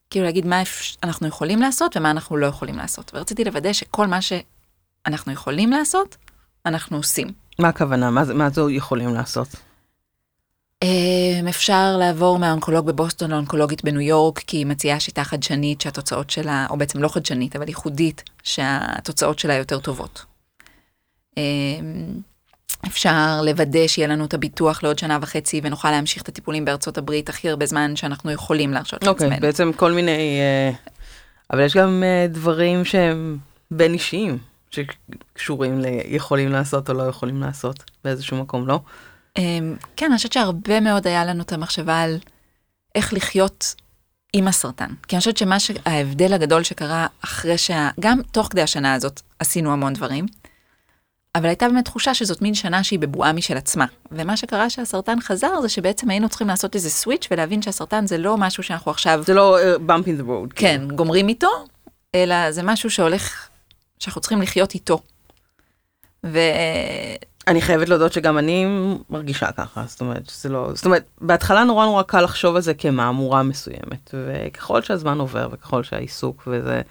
[0.09, 0.61] כאילו להגיד מה
[1.03, 3.11] אנחנו יכולים לעשות ומה אנחנו לא יכולים לעשות.
[3.13, 6.17] ורציתי לוודא שכל מה שאנחנו יכולים לעשות,
[6.65, 7.27] אנחנו עושים.
[7.59, 8.09] מה הכוונה?
[8.09, 9.47] מה, מה זו יכולים לעשות?
[10.83, 16.67] אמ, אפשר לעבור מהאונקולוג בבוסטון לאונקולוגית בניו יורק, כי היא מציעה שיטה חדשנית שהתוצאות שלה,
[16.69, 20.25] או בעצם לא חדשנית, אבל ייחודית, שהתוצאות שלה יותר טובות.
[21.37, 21.43] אמ,
[22.87, 27.29] אפשר לוודא שיהיה לנו את הביטוח לעוד שנה וחצי ונוכל להמשיך את הטיפולים בארצות הברית
[27.29, 29.47] הכי הרבה זמן שאנחנו יכולים להרשות אוקיי, לעצמנו.
[29.47, 30.39] בעצם כל מיני...
[30.39, 30.71] אה,
[31.53, 33.37] אבל יש גם אה, דברים שהם
[33.71, 34.37] בין אישיים,
[34.71, 38.79] שקשורים ליכולים לעשות או לא יכולים לעשות באיזשהו מקום, לא?
[39.37, 42.17] אמ, כן, אני חושבת שהרבה מאוד היה לנו את המחשבה על
[42.95, 43.75] איך לחיות
[44.33, 44.89] עם הסרטן.
[45.07, 47.89] כי אני חושבת שמה שההבדל הגדול שקרה אחרי שה...
[47.99, 50.25] גם תוך כדי השנה הזאת עשינו המון דברים,
[51.35, 53.85] אבל הייתה באמת תחושה שזאת מין שנה שהיא בבועה משל עצמה.
[54.11, 58.37] ומה שקרה שהסרטן חזר זה שבעצם היינו צריכים לעשות איזה סוויץ' ולהבין שהסרטן זה לא
[58.37, 59.23] משהו שאנחנו עכשיו...
[59.25, 60.53] זה לא uh, bump in the road.
[60.55, 61.49] כן, גומרים איתו,
[62.15, 63.49] אלא זה משהו שהולך,
[63.99, 64.99] שאנחנו צריכים לחיות איתו.
[66.25, 66.39] ו...
[67.47, 68.65] אני חייבת להודות שגם אני
[69.09, 72.73] מרגישה ככה, זאת אומרת, שזה לא, זאת אומרת, בהתחלה נורא נורא קל לחשוב על זה
[72.73, 76.81] כמהמורה מסוימת, וככל שהזמן עובר וככל שהעיסוק וזה,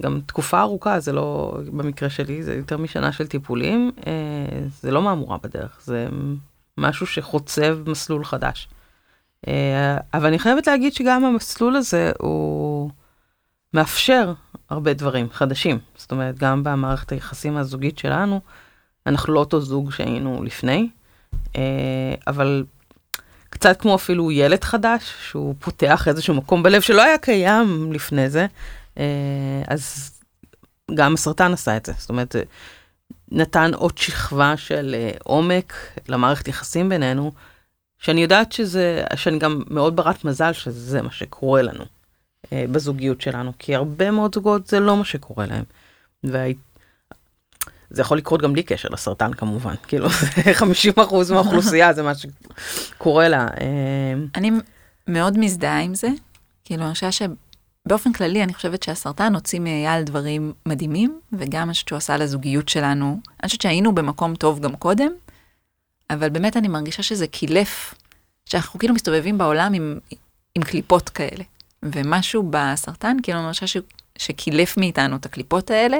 [0.00, 4.12] גם תקופה ארוכה, זה לא, במקרה שלי, זה יותר משנה של טיפולים, אה,
[4.80, 6.08] זה לא מהמורה בדרך, זה
[6.78, 8.68] משהו שחוצב מסלול חדש.
[9.48, 12.90] אה, אבל אני חייבת להגיד שגם המסלול הזה הוא
[13.74, 14.32] מאפשר
[14.70, 18.40] הרבה דברים חדשים, זאת אומרת, גם במערכת היחסים הזוגית שלנו,
[19.06, 20.88] אנחנו לא אותו זוג שהיינו לפני,
[21.56, 22.64] אה, אבל
[23.50, 28.46] קצת כמו אפילו ילד חדש, שהוא פותח איזשהו מקום בלב שלא היה קיים לפני זה,
[28.98, 30.12] אה, אז
[30.94, 31.92] גם הסרטן עשה את זה.
[31.98, 32.36] זאת אומרת,
[33.32, 35.74] נתן עוד שכבה של אה, עומק
[36.08, 37.32] למערכת יחסים בינינו,
[37.98, 41.84] שאני יודעת שזה, שאני גם מאוד ברת מזל שזה מה שקורה לנו
[42.52, 45.64] בזוגיות שלנו, כי הרבה מאוד זוגות זה לא מה שקורה להם.
[46.24, 46.60] והייתי
[47.90, 50.08] זה יכול לקרות גם בלי קשר לסרטן כמובן, כאילו
[50.60, 50.62] 50%
[51.30, 53.46] מהאוכלוסייה זה מה שקורה לה.
[53.60, 54.50] אה, אני
[55.08, 56.08] מאוד מזדהה עם זה,
[56.64, 61.96] כאילו אני חושבת שבאופן כללי אני חושבת שהסרטן הוציא מאייל דברים מדהימים, וגם חושבת שהוא
[61.96, 65.10] עשה לזוגיות שלנו, אני חושבת שהיינו במקום טוב גם קודם,
[66.10, 67.94] אבל באמת אני מרגישה שזה קילף,
[68.46, 69.98] שאנחנו כאילו מסתובבים בעולם עם,
[70.54, 71.44] עם קליפות כאלה,
[71.82, 73.82] ומשהו בסרטן, כאילו אני חושבת
[74.18, 75.98] שקילף מאיתנו את הקליפות האלה.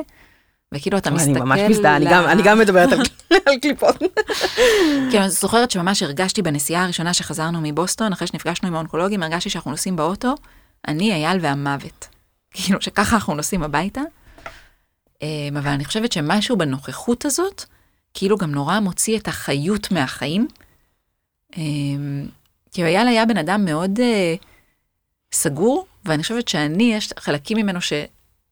[0.75, 1.31] וכאילו אתה מסתכל...
[1.31, 2.99] אני ממש מזדהה, אני, גם, אני גם מדברת על,
[3.63, 3.97] קליפות.
[5.11, 9.71] כאילו, אני זוכרת שממש הרגשתי בנסיעה הראשונה שחזרנו מבוסטון, אחרי שנפגשנו עם האונקולוגים, הרגשתי שאנחנו
[9.71, 10.35] נוסעים באוטו,
[10.89, 12.09] אני, אייל והמוות.
[12.51, 14.01] כאילו, שככה אנחנו נוסעים הביתה.
[15.23, 17.65] אמ, אבל אני חושבת שמשהו בנוכחות הזאת,
[18.15, 20.49] כאילו גם נורא מוציא את החיות מהחיים.
[21.57, 22.27] אמ,
[22.73, 24.45] כאילו, אייל היה בן אדם מאוד uh,
[25.33, 27.93] סגור, ואני חושבת שאני, יש חלקים ממנו ש,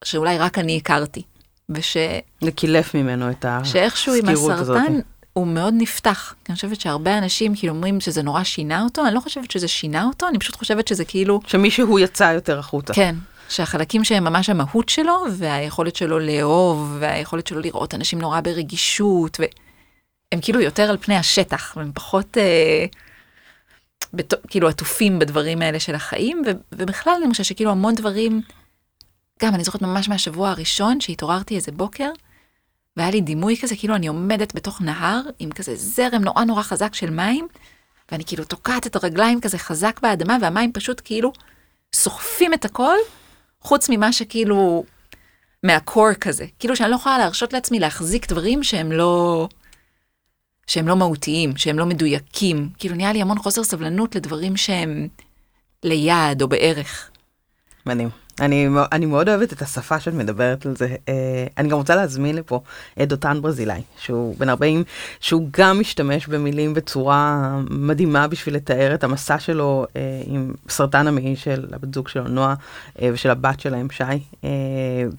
[0.05, 1.22] שאולי רק אני הכרתי.
[1.70, 1.96] וש...
[2.42, 3.72] לקילף ממנו את הסגירות הזאת.
[3.72, 5.00] שאיכשהו עם הסרטן
[5.33, 6.35] הוא מאוד נפתח.
[6.48, 10.05] אני חושבת שהרבה אנשים כאילו אומרים שזה נורא שינה אותו, אני לא חושבת שזה שינה
[10.05, 11.40] אותו, אני פשוט חושבת שזה כאילו...
[11.46, 12.94] שמישהו יצא יותר החוצה.
[12.94, 13.14] כן,
[13.48, 20.40] שהחלקים שהם ממש המהות שלו, והיכולת שלו לאהוב, והיכולת שלו לראות אנשים נורא ברגישות, והם
[20.40, 22.38] כאילו יותר על פני השטח, והם פחות...
[22.38, 22.87] אה...
[24.14, 24.35] בת...
[24.48, 26.50] כאילו עטופים בדברים האלה של החיים, ו...
[26.72, 28.42] ובכלל אני חושבת שכאילו המון דברים
[29.42, 32.11] גם, אני זוכרת ממש מהשבוע הראשון שהתעוררתי איזה בוקר,
[32.97, 36.94] והיה לי דימוי כזה, כאילו אני עומדת בתוך נהר עם כזה זרם נורא נורא חזק
[36.94, 37.49] של מים,
[38.12, 41.33] ואני כאילו תוקעת את הרגליים כזה חזק באדמה, והמים פשוט כאילו
[41.94, 42.97] סוחפים את הכל,
[43.61, 44.85] חוץ ממה שכאילו,
[45.62, 46.47] מהקור כזה.
[46.59, 49.49] כאילו שאני לא יכולה להרשות לעצמי להחזיק דברים שהם לא...
[50.66, 52.68] שהם לא מהותיים, שהם לא מדויקים.
[52.79, 55.09] כאילו נהיה לי המון חוסר סבלנות לדברים שהם
[55.83, 57.11] ליעד או בערך.
[57.87, 58.24] מדהים.
[58.40, 60.88] אני, אני מאוד אוהבת את השפה שאת מדברת על זה.
[61.09, 62.61] אה, אני גם רוצה להזמין לפה
[63.03, 64.85] את דותן ברזילאי, שהוא בן 40,
[65.20, 71.37] שהוא גם משתמש במילים בצורה מדהימה בשביל לתאר את המסע שלו אה, עם סרטן המעי
[71.37, 72.55] של הבת זוג שלו, נועה,
[73.03, 74.05] אה, ושל הבת שלהם, שי.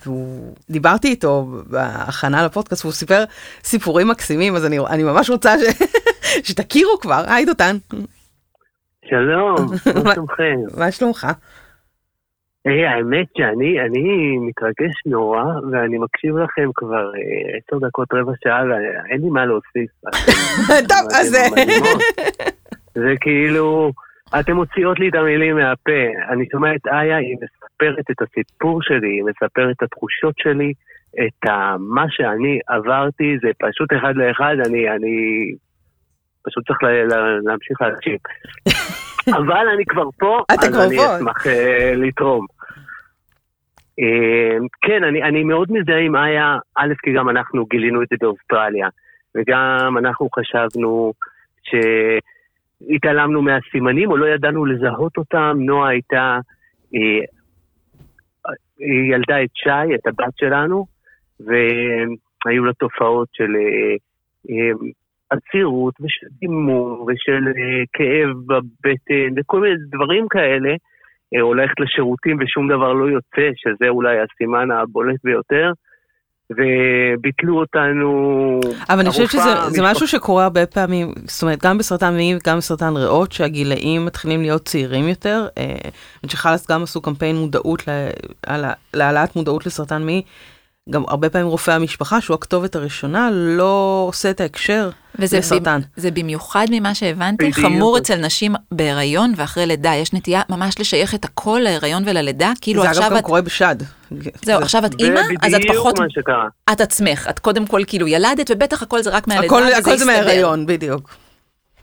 [0.06, 3.24] והוא, דיברתי איתו בהכנה לפודקאסט, והוא סיפר
[3.64, 5.82] סיפורים מקסימים, אז אני, אני ממש רוצה ש,
[6.48, 7.24] שתכירו כבר.
[7.28, 7.78] היי דותן.
[9.10, 9.56] שלום,
[10.04, 10.78] מה שלומכם?
[10.78, 11.28] מה שלומך?
[12.68, 18.64] Hey, האמת שאני אני מתרגש נורא, ואני מקשיב לכם כבר אה, עשר דקות, רבע שעה,
[18.64, 19.92] ואין לי מה להוסיף.
[20.92, 21.38] טוב, אז...
[23.04, 23.92] זה כאילו,
[24.40, 26.02] אתם מוציאות לי את המילים מהפה.
[26.30, 30.74] אני שומע את איה, היא מספרת את הסיפור שלי, היא מספרת את התחושות שלי,
[31.14, 31.50] את
[31.80, 35.52] מה שאני עברתי, זה פשוט אחד לאחד, אני, אני
[36.44, 38.18] פשוט צריך לה, לה, להמשיך להקשיב.
[39.38, 41.50] אבל אני כבר פה, אז אני אשמח uh,
[41.96, 42.46] לתרום.
[44.00, 48.16] אה, כן, אני, אני מאוד מזדהה עם איה, א', כי גם אנחנו גילינו את זה
[48.22, 48.88] באוסטרליה,
[49.36, 51.14] וגם אנחנו חשבנו
[51.64, 55.58] שהתעלמנו מהסימנים או לא ידענו לזהות אותם.
[55.60, 56.40] נועה הייתה,
[56.96, 57.26] אה,
[58.80, 60.86] היא ילדה את שי, את הבת שלנו,
[61.40, 63.56] והיו לה תופעות של
[64.50, 64.72] אה,
[65.30, 67.44] עצירות ושל דימום ושל
[67.94, 70.76] כאב בבטן וכל מיני דברים כאלה.
[71.36, 75.72] אה, הולכת לשירותים ושום דבר לא יוצא, שזה אולי הסימן הבולט ביותר.
[76.50, 78.60] וביטלו אותנו.
[78.90, 82.58] אבל אני חושבת שזה זה משהו שקורה הרבה פעמים, זאת אומרת, גם בסרטן מעי וגם
[82.58, 85.48] בסרטן ריאות, שהגילאים מתחילים להיות צעירים יותר.
[85.58, 85.92] אה, אני
[86.26, 87.84] חושבת שחלאס גם עשו קמפיין מודעות,
[88.94, 90.22] להעלאת מודעות לסרטן מעי.
[90.90, 95.80] גם הרבה פעמים רופא המשפחה, שהוא הכתובת הראשונה, לא עושה את ההקשר וזה לסרטן.
[95.82, 97.60] במ- זה במיוחד ממה שהבנתי, בדיוק.
[97.66, 99.94] חמור אצל נשים בהיריון ואחרי לידה.
[99.96, 103.24] יש נטייה ממש לשייך את הכל להיריון וללידה, כאילו זה עכשיו אגב גם את...
[103.24, 103.76] קורה בשד.
[104.46, 106.48] זהו, עכשיו את אימא, אז את בדיוק פחות מה שקרה.
[106.72, 107.28] את עצמך.
[107.30, 110.06] את קודם כל כאילו ילדת, ובטח הכל זה רק מהלידה, הכל וזה הכל זה.
[110.06, 111.18] מההיריון, בדיוק.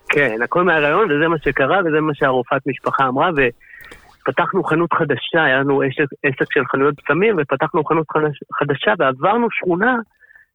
[0.08, 3.30] כן, הכל מהרעיון, וזה מה שקרה, וזה מה שהרופאת משפחה אמרה,
[4.22, 9.46] ופתחנו חנות חדשה, היה לנו עסק, עסק של חנויות פסמים, ופתחנו חנות חדש, חדשה, ועברנו
[9.50, 9.96] שכונה,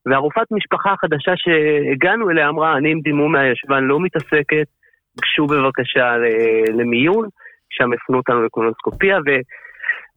[0.06, 4.68] והרופאת משפחה החדשה שהגענו אליה אמרה, אני עם דימום מהישבן לא מתעסקת,
[5.22, 6.16] גשו בבקשה
[6.74, 7.28] למיון,
[7.70, 9.30] שם הפנו אותנו לקולונוסקופיה, ו...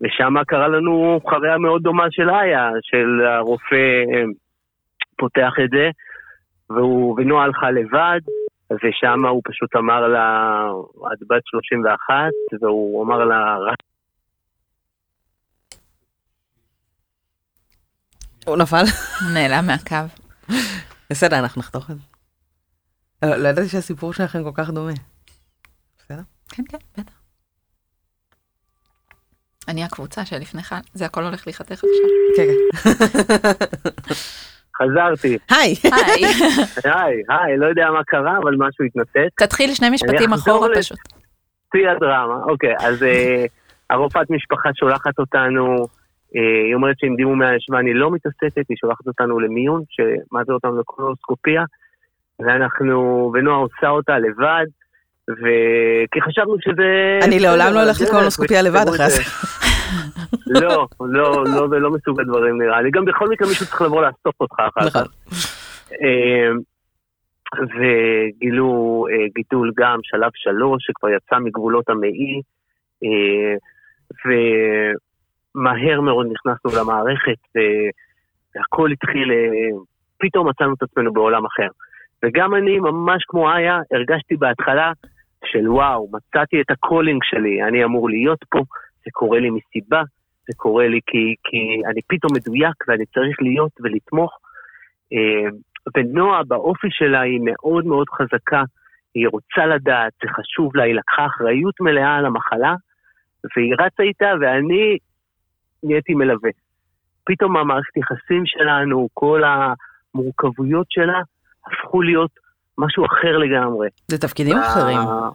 [0.01, 3.75] ושם קרה לנו חוויה מאוד דומה של איה, של הרופא
[4.15, 4.25] אה,
[5.19, 5.91] פותח את זה,
[6.71, 8.21] והוא, ונועה הלכה לבד,
[8.73, 10.61] ושם הוא פשוט אמר לה,
[11.13, 12.15] את בת 31,
[12.63, 13.77] והוא אמר לה, רק
[18.47, 18.85] הוא נפל.
[19.21, 19.97] הוא נעלם מהקו.
[21.11, 22.03] בסדר, אנחנו נחתוך את זה.
[23.23, 24.93] לא לא ידעתי שהסיפור שלכם כל כך דומה.
[25.99, 26.23] בסדר?
[26.49, 27.13] כן, כן, בטח.
[29.69, 32.11] אני הקבוצה שלפני חל, זה הכל הולך להיחתך עכשיו.
[32.37, 32.47] כן,
[32.83, 34.15] כן.
[34.83, 35.75] חזרתי, היי.
[36.85, 39.29] היי, היי, לא יודע מה קרה, אבל משהו התנתק.
[39.37, 40.99] תתחיל שני משפטים אחורה פשוט.
[41.73, 43.45] שיא הדרמה, אוקיי, אז אה,
[43.91, 45.87] הרופאת משפחה שולחת אותנו,
[46.37, 50.81] אה, היא אומרת שעם דימום מהישבן היא לא מתעסקת, היא שולחת אותנו למיון, שמעביר אותנו
[50.81, 51.63] לקולונוסקופיה,
[52.41, 54.67] ואנחנו, ונועה עושה אותה לבד,
[55.31, 57.19] וכי חשבנו שזה...
[57.23, 59.23] אני לעולם לא הולכת לקולונוסקופיה לבד אחרי זה.
[60.47, 62.91] לא, לא, לא, זה לא מסוג הדברים נראה לי.
[62.91, 65.05] גם בכל מקרה מישהו צריך לבוא לאסוף אותך אחר נכון.
[65.05, 65.11] כך.
[66.03, 66.51] אה,
[67.59, 72.41] וגילו אה, גידול גם שלב שלוש, שכבר יצא מגבולות המעי,
[73.05, 73.55] אה,
[74.25, 77.91] ומהר מאוד נכנסנו למערכת, ו-
[78.55, 79.79] והכל התחיל, אה,
[80.19, 81.69] פתאום מצאנו את עצמנו בעולם אחר.
[82.25, 84.93] וגם אני, ממש כמו איה, הרגשתי בהתחלה
[85.45, 88.59] של וואו, מצאתי את ה calling שלי, אני אמור להיות פה,
[89.05, 90.03] זה קורה לי מסיבה,
[90.47, 94.39] זה קורה לי כי, כי אני פתאום מדויק ואני צריך להיות ולתמוך.
[95.13, 95.51] אה,
[95.97, 98.63] ונועה באופי שלה היא מאוד מאוד חזקה,
[99.15, 102.75] היא רוצה לדעת, זה חשוב לה, היא לקחה אחריות מלאה על המחלה,
[103.57, 104.99] והיא רצה איתה ואני
[105.83, 106.51] נהייתי מלווה.
[107.25, 111.21] פתאום המערכת יחסים שלנו, כל המורכבויות שלה,
[111.67, 112.31] הפכו להיות
[112.79, 113.89] משהו אחר לגמרי.
[114.11, 114.99] זה תפקידים אחרים.
[114.99, 115.29] וה-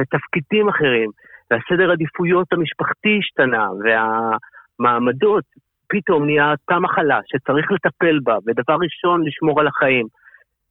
[0.00, 1.10] ותפקידים אחרים,
[1.50, 5.44] והסדר עדיפויות המשפחתי השתנה, והמעמדות,
[5.88, 10.06] פתאום נהיה תא מחלה שצריך לטפל בה, ודבר ראשון, לשמור על החיים.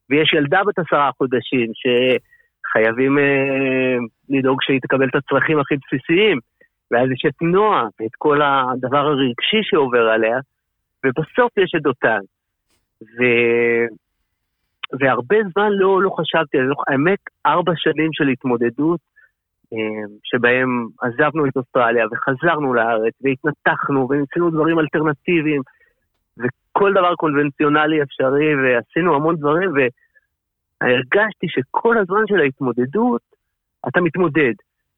[0.09, 3.97] ויש ילדה בת עשרה חודשים שחייבים אה,
[4.29, 6.39] לדאוג שהיא תקבל את הצרכים הכי בסיסיים,
[6.91, 10.37] ואז יש את נועה, ואת כל הדבר הרגשי שעובר עליה,
[11.05, 12.19] ובסוף יש את דותן.
[13.01, 13.23] ו...
[14.99, 16.57] והרבה זמן לא, לא חשבתי,
[16.87, 18.99] האמת, ארבע שנים של התמודדות,
[20.23, 25.61] שבהם עזבנו את אוסטרליה וחזרנו לארץ והתנתחנו וניסינו דברים אלטרנטיביים
[26.37, 33.21] וכל דבר קונבנציונלי אפשרי ועשינו המון דברים והרגשתי שכל הזמן של ההתמודדות
[33.87, 34.53] אתה מתמודד.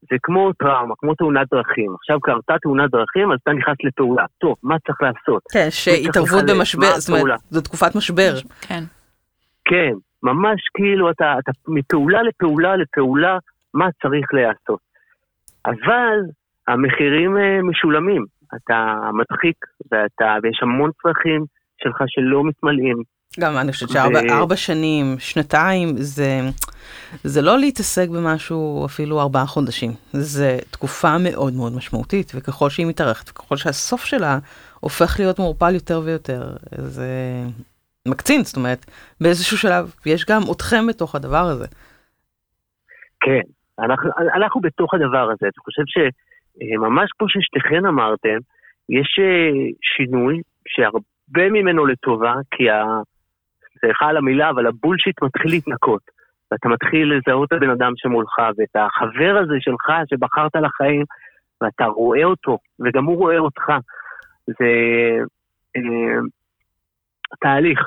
[0.10, 1.96] זה כמו טראומה, כמו תאונת דרכים.
[1.96, 4.26] עכשיו קרתה תאונת דרכים, אז אתה נכנס לפעולה.
[4.38, 5.44] טוב, מה צריך לעשות?
[5.52, 7.40] כן, שהתערבות במשבר, זאת אומרת?
[7.50, 8.34] זו תקופת משבר.
[8.62, 8.84] כן.
[9.66, 13.38] כן, ממש כאילו אתה, אתה מפעולה לפעולה לפעולה,
[13.76, 14.80] מה צריך להיעשות.
[15.66, 16.18] אבל
[16.68, 18.26] המחירים אה, משולמים.
[18.56, 19.56] אתה מדחיק,
[19.92, 21.46] ואתה, ויש המון צרכים
[21.78, 22.98] שלך שלא מתמלאים.
[23.40, 26.40] גם אני חושבת שארבע ו- שנים, שנתיים, זה,
[27.24, 29.92] זה לא להתעסק במשהו אפילו ארבעה חודשים.
[30.12, 34.40] זה תקופה מאוד מאוד משמעותית, וככל שהיא מתארכת, וככל שהסוף שלה
[34.80, 37.08] הופך להיות מעורפל יותר ויותר, זה
[38.08, 38.86] מקצין, זאת אומרת,
[39.22, 41.66] באיזשהו שלב יש גם אתכם בתוך הדבר הזה.
[43.20, 43.42] כן,
[43.80, 45.46] אנחנו, אנחנו בתוך הדבר הזה.
[45.46, 48.38] אני חושב שממש כמו ששתיכן אמרתם,
[48.90, 52.84] יש אה, שינוי שהרבה ממנו לטובה, כי ה...
[53.80, 56.02] סליחה על המילה, אבל הבולשיט מתחיל להתנקות.
[56.52, 61.04] ואתה מתחיל לזהות את הבן אדם שמולך, ואת החבר הזה שלך שבחרת לחיים,
[61.62, 63.64] ואתה רואה אותו, וגם הוא רואה אותך.
[64.48, 64.72] זה
[65.76, 66.20] אה,
[67.42, 67.80] תהליך.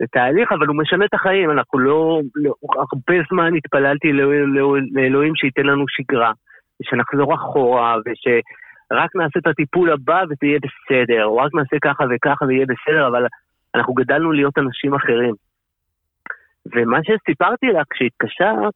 [0.00, 1.50] זה תהליך, אבל הוא משנה את החיים.
[1.50, 6.32] אנחנו לא, לא הרבה זמן התפללתי לאל- לאל- לאלוהים שייתן לנו שגרה,
[6.80, 12.44] ושנחזור אחורה, ושרק נעשה את הטיפול הבא וזה יהיה בסדר, או רק נעשה ככה וככה
[12.44, 13.26] ויהיה בסדר, אבל
[13.74, 15.34] אנחנו גדלנו להיות אנשים אחרים.
[16.74, 18.74] ומה שסיפרתי לה כשהתקשרת,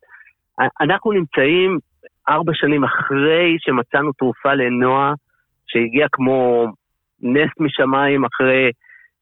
[0.80, 1.78] אנחנו נמצאים
[2.28, 5.12] ארבע שנים אחרי שמצאנו תרופה לנועה,
[5.66, 6.66] שהגיעה כמו
[7.22, 8.70] נס משמיים אחרי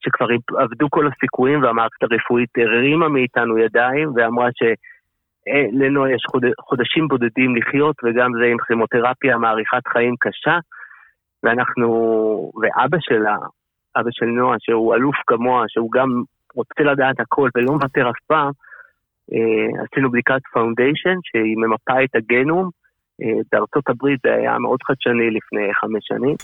[0.05, 0.27] שכבר
[0.59, 6.43] עבדו כל הסיכויים והמערכת הרפואית הרימה מאיתנו ידיים ואמרה שלנועה יש חוד...
[6.61, 10.59] חודשים בודדים לחיות וגם זה עם כימותרפיה מאריכת חיים קשה.
[11.43, 11.89] ואנחנו,
[12.63, 13.37] ואבא שלה,
[13.97, 16.09] אבא של נועה, שהוא אלוף כמוה, שהוא גם
[16.55, 18.51] רוצה לדעת הכל ולא מוותר אף פעם,
[19.33, 22.71] אה, עשינו בדיקת Foundation שהיא ממפה את הגנום.
[23.23, 26.37] אה, בארצות הברית זה היה מאוד חדשני לפני חמש שנים.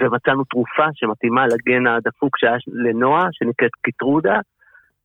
[0.00, 4.34] ומצאנו תרופה שמתאימה לגן הדפוק שהיה לנועה, שנקראת קיטרודה.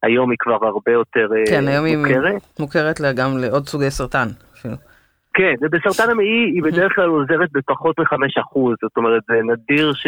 [0.03, 2.31] היום היא כבר הרבה יותר אה, כן, היום מוכרת.
[2.31, 4.27] היא מוכרת לה גם לעוד סוגי סרטן.
[4.59, 4.73] אפילו.
[5.33, 10.07] כן, ובסרטן המעי היא בדרך כלל עוזרת בפחות מחמש אחוז, זאת אומרת, זה נדיר ש...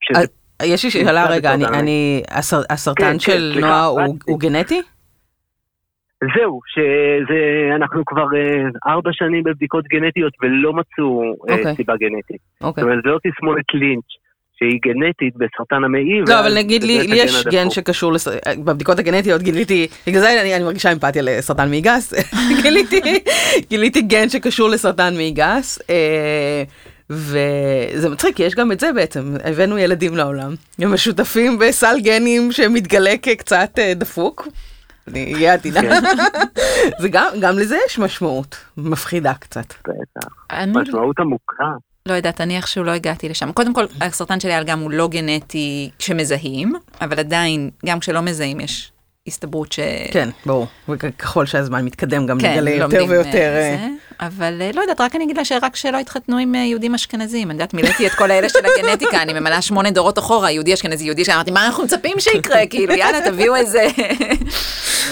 [0.00, 0.20] שזה...
[0.20, 0.28] אז
[0.64, 4.82] יש לי שאלה רגע, אני, אני, הסר- הסרטן כן, של סליחה, נועה הוא- הוא גנטי?
[6.36, 11.74] זהו, שאנחנו כבר אה, ארבע שנים בבדיקות גנטיות ולא מצאו אה, אוקיי.
[11.74, 12.40] סיבה גנטית.
[12.60, 12.84] אוקיי.
[12.84, 14.12] זאת אומרת, זו לא תסמונת לינץ',
[14.58, 16.20] שהיא גנטית בסרטן המעי.
[16.28, 17.70] לא, אבל נגיד לי, לי יש גן.
[17.70, 18.28] שקשור, לס...
[18.64, 22.14] בבדיקות הגנטיות גיליתי, בגלל זה אני, אני מרגישה אמפתיה לסרטן מעי גס,
[22.62, 23.00] גיליתי,
[23.70, 26.62] גיליתי גן שקשור לסרטן מעי גס, אה,
[27.10, 32.52] וזה מצחיק, כי יש גם את זה בעצם, הבאנו ילדים לעולם, הם משותפים בסל גנים
[32.52, 34.48] שמתגלה כקצת אה, דפוק.
[35.08, 35.80] אני אהיה עתידה.
[37.00, 39.74] זה גם, גם לזה יש משמעות, מפחידה קצת.
[39.88, 40.28] בטח.
[40.66, 41.64] משמעות עמוקה.
[42.06, 43.52] לא יודעת, אני איכשהו לא הגעתי לשם.
[43.52, 48.60] קודם כל, הסרטן שלי על גם הוא לא גנטי כשמזהים, אבל עדיין, גם כשלא מזהים
[48.60, 48.92] יש
[49.26, 49.80] הסתברות ש...
[50.12, 53.28] כן, ברור, וככל שהזמן מתקדם גם כן, נגלה יותר ויותר.
[53.56, 53.88] אה, זה.
[54.26, 57.50] אבל אה, לא יודעת, רק אני אגיד לה שרק שלא התחתנו עם אה, יהודים אשכנזים.
[57.50, 61.04] אני יודעת, מילאתי את כל האלה של הגנטיקה, אני ממלאה שמונה דורות אחורה, יהודי אשכנזי,
[61.04, 62.66] יהודי אשכנזי, אמרתי, מה אנחנו מצפים שיקרה?
[62.70, 63.86] כאילו, יאללה, תביאו איזה...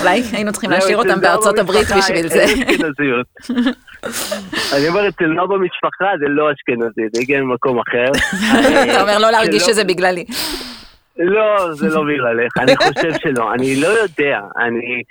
[0.01, 2.45] אולי היינו צריכים להשאיר זהו, אותם בארצות הברית בשביל זה.
[4.77, 8.11] אני אומר, אצל נועה במשפחה זה לא אשכנזי, זה הגיע ממקום אחר.
[8.91, 10.25] אתה אומר לא להרגיש שלא- שזה בגללי.
[11.19, 15.03] לא, זה לא בגללך, אני חושב שלא, אני לא יודע, אני,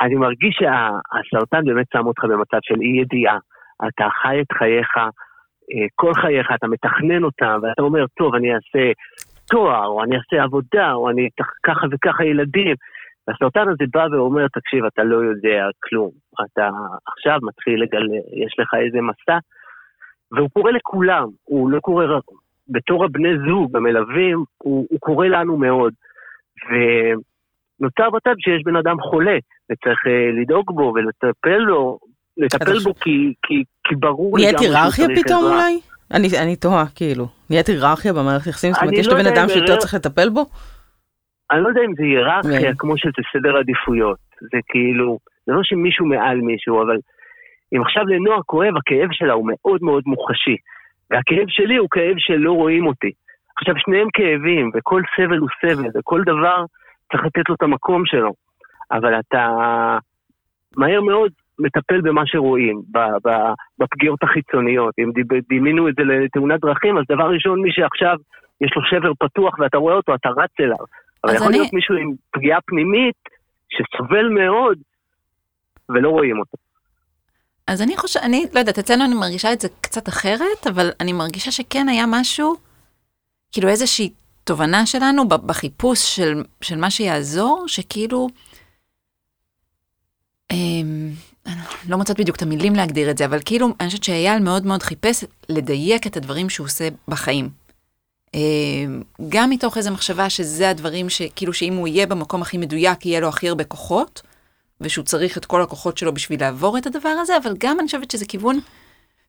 [0.00, 3.38] אני מרגיש שהסרטן באמת שם אותך במצב של אי ידיעה.
[3.88, 8.92] אתה חי את חייך, אה, כל חייך, אתה מתכנן אותם, ואתה אומר, טוב, אני אעשה
[9.50, 11.28] תואר, או אני אעשה עבודה, או אני
[11.62, 12.76] ככה וככה ילדים.
[13.28, 16.10] והסרטן הזה בא ואומר, תקשיב, אתה לא יודע כלום.
[16.44, 16.68] אתה
[17.06, 19.38] עכשיו מתחיל לגלה, יש לך איזה מסע,
[20.32, 22.22] והוא קורה לכולם, הוא לא קורה רק...
[22.70, 25.92] בתור הבני זוג, המלווים, הוא, הוא קורה לנו מאוד.
[27.80, 29.36] ונוצר מצב שיש בן אדם חולה,
[29.72, 31.98] וצריך אה, לדאוג בו ולטפל לו,
[32.36, 35.54] לטפל בו כי, כי, כי ברור נהיית לגמרי שהוא היררכיה פתאום עזרה.
[35.54, 35.80] אולי?
[36.14, 37.26] אני, אני תוהה, כאילו.
[37.50, 38.72] נהיית היררכיה במערכת יחסים?
[38.72, 40.44] זאת אומרת, יש לא את הבן יודע אדם שיותר צריך לטפל בו?
[41.50, 42.76] אני לא יודע אם זה היררכיה כן.
[42.78, 44.18] כמו שזה סדר עדיפויות.
[44.40, 46.96] זה כאילו, זה לא שמישהו מעל מישהו, אבל
[47.72, 50.56] אם עכשיו לנועה כואב, הכאב שלה הוא מאוד מאוד מוחשי.
[51.10, 53.12] והכאב שלי הוא כאב שלא רואים אותי.
[53.60, 56.64] עכשיו, שניהם כאבים, וכל סבל הוא סבל, וכל דבר
[57.12, 58.32] צריך לתת לו את המקום שלו.
[58.92, 59.48] אבל אתה
[60.76, 62.82] מהר מאוד מטפל במה שרואים,
[63.78, 64.94] בפגיעות החיצוניות.
[64.98, 65.10] אם
[65.48, 68.16] דימינו את זה לתאונת דרכים, אז דבר ראשון, מי שעכשיו
[68.60, 70.84] יש לו שבר פתוח ואתה רואה אותו, אתה רץ אליו.
[71.24, 73.16] אבל יכול אני- להיות מישהו עם פגיעה פנימית
[73.68, 74.78] שסובל מאוד
[75.88, 76.56] ולא רואים אותו.
[77.66, 81.12] אז אני חושבת, אני לא יודעת, אצלנו אני מרגישה את זה קצת אחרת, אבל אני
[81.12, 82.54] מרגישה שכן היה משהו,
[83.52, 84.10] כאילו איזושהי
[84.48, 88.28] תובנה שלנו בחיפוש של, של מה שיעזור, שכאילו,
[90.52, 91.10] אמ,
[91.88, 94.82] לא מוצאת בדיוק את המילים להגדיר את זה, אבל כאילו, אני חושבת שאייל מאוד מאוד
[94.82, 97.50] חיפש לדייק את הדברים שהוא עושה בחיים.
[98.34, 103.20] אמ, גם מתוך איזו מחשבה שזה הדברים שכאילו שאם הוא יהיה במקום הכי מדויק, יהיה
[103.20, 104.22] לו הכי הרבה כוחות,
[104.80, 108.10] ושהוא צריך את כל הכוחות שלו בשביל לעבור את הדבר הזה, אבל גם אני חושבת
[108.10, 108.60] שזה כיוון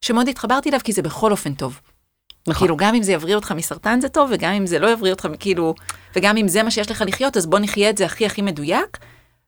[0.02, 1.80] שמאוד התחברתי אליו, כי זה בכל אופן טוב.
[2.50, 2.68] נכון.
[2.68, 5.28] כאילו, גם אם זה יבריא אותך מסרטן זה טוב, וגם אם זה לא יבריא אותך,
[5.40, 5.76] כאילו,
[6.16, 8.98] וגם אם זה מה שיש לך לחיות, אז בוא נחיה את זה הכי הכי מדויק.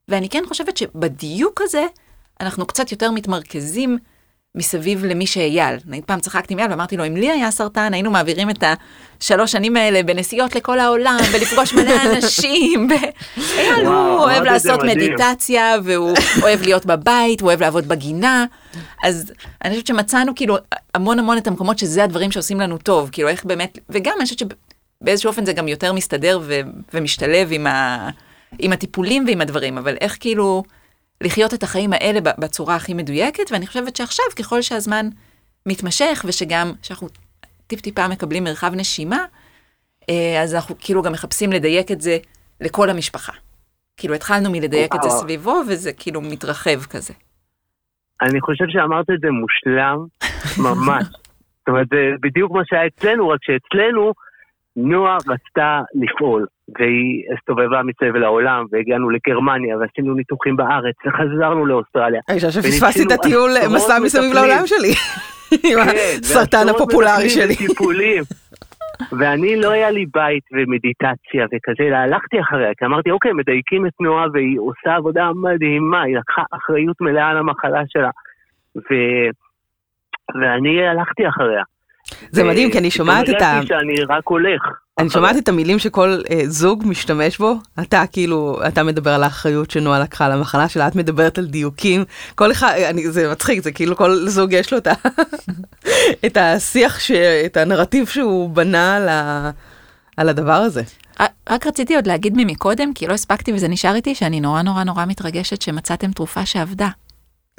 [0.07, 1.85] ואני כן חושבת שבדיוק הזה,
[2.41, 3.97] אנחנו קצת יותר מתמרכזים
[4.61, 5.75] מסביב למי שאייל.
[5.89, 8.63] אני פעם צחקתי עם אייל ואמרתי לו, אם לי היה סרטן, היינו מעבירים את
[9.21, 12.87] השלוש שנים האלה בנסיעות לכל העולם, ולפגוש מלא אנשים.
[12.91, 14.79] ו- אייל, הוא אוהב לעשות.
[14.83, 18.45] מדיטציה, והוא אוהב להיות בבית, הוא אוהב לעבוד בגינה.
[19.03, 19.31] אז
[19.65, 20.55] אני חושבת שמצאנו כאילו
[20.95, 24.39] המון המון את המקומות שזה הדברים שעושים לנו טוב, כאילו איך באמת, וגם אני חושבת
[25.01, 26.59] שבאיזשהו אופן זה גם יותר מסתדר ו-
[26.93, 28.09] ומשתלב עם, ה-
[28.59, 30.63] עם הטיפולים ועם הדברים, אבל איך כאילו
[31.21, 35.05] לחיות את החיים האלה בצורה הכי מדויקת, ואני חושבת שעכשיו, ככל שהזמן
[35.65, 37.07] מתמשך, ושגם, שאנחנו
[37.67, 39.25] טיפ-טיפה מקבלים מרחב נשימה,
[40.09, 42.17] אה, אז אנחנו כאילו גם מחפשים לדייק את זה
[42.61, 43.33] לכל המשפחה.
[43.97, 45.19] כאילו התחלנו מלדייק את זה וואו.
[45.19, 47.13] סביבו, וזה כאילו מתרחב כזה.
[48.21, 49.97] אני חושב שאמרת את זה מושלם,
[50.57, 51.03] ממש.
[51.59, 54.13] זאת אומרת, זה בדיוק מה שהיה אצלנו, רק שאצלנו
[54.75, 56.45] נועה רצתה לפעול,
[56.79, 62.21] והיא הסתובבה מסביב העולם, והגענו לגרמניה, ועשינו ניתוחים בארץ, וחזרנו לאוסטרליה.
[62.29, 64.33] אני וניסינו שפספסתי את הטיול מסע מסביב.
[64.33, 64.93] לעולם שלי.
[65.51, 65.91] עם כן,
[66.21, 67.53] הסרטן ועשרות הפופולרי שלי.
[67.53, 68.23] וטיפולים.
[69.19, 73.91] ואני לא היה לי בית ומדיטציה וכזה, אלא הלכתי אחריה, כי אמרתי, אוקיי, מדייקים את
[73.99, 78.09] נועה והיא עושה עבודה מדהימה, היא לקחה אחריות מלאה על המחלה שלה.
[78.75, 78.93] ו...
[80.41, 81.63] ואני הלכתי אחריה.
[82.31, 83.59] זה מדהים, כי אני ופתאום שומעת את ה...
[83.67, 84.61] שאני רק הולך.
[84.99, 85.09] אני.
[85.09, 89.99] שומעת את המילים שכל אה, זוג משתמש בו, אתה כאילו, אתה מדבר על האחריות שנועה
[89.99, 92.03] לקחה על המחלה שלה, את מדברת על דיוקים,
[92.35, 94.93] כל אחד, אני, זה מצחיק, זה כאילו כל זוג יש לו את, ה,
[96.25, 97.11] את השיח, ש,
[97.45, 99.51] את הנרטיב שהוא בנה על, ה,
[100.17, 100.81] על הדבר הזה.
[101.19, 104.83] רק- רק רציתי עוד להגיד ממקודם, כי לא הספקתי וזה נשאר איתי, שאני נורא נורא
[104.83, 106.87] נורא מתרגשת שמצאתם תרופה שעבדה.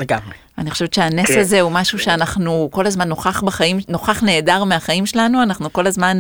[0.03, 0.37] לגמרי.
[0.59, 1.41] אני חושבת שהנס כן.
[1.41, 6.17] הזה הוא משהו שאנחנו כל הזמן נוכח בחיים, נוכח נהדר מהחיים שלנו, אנחנו כל הזמן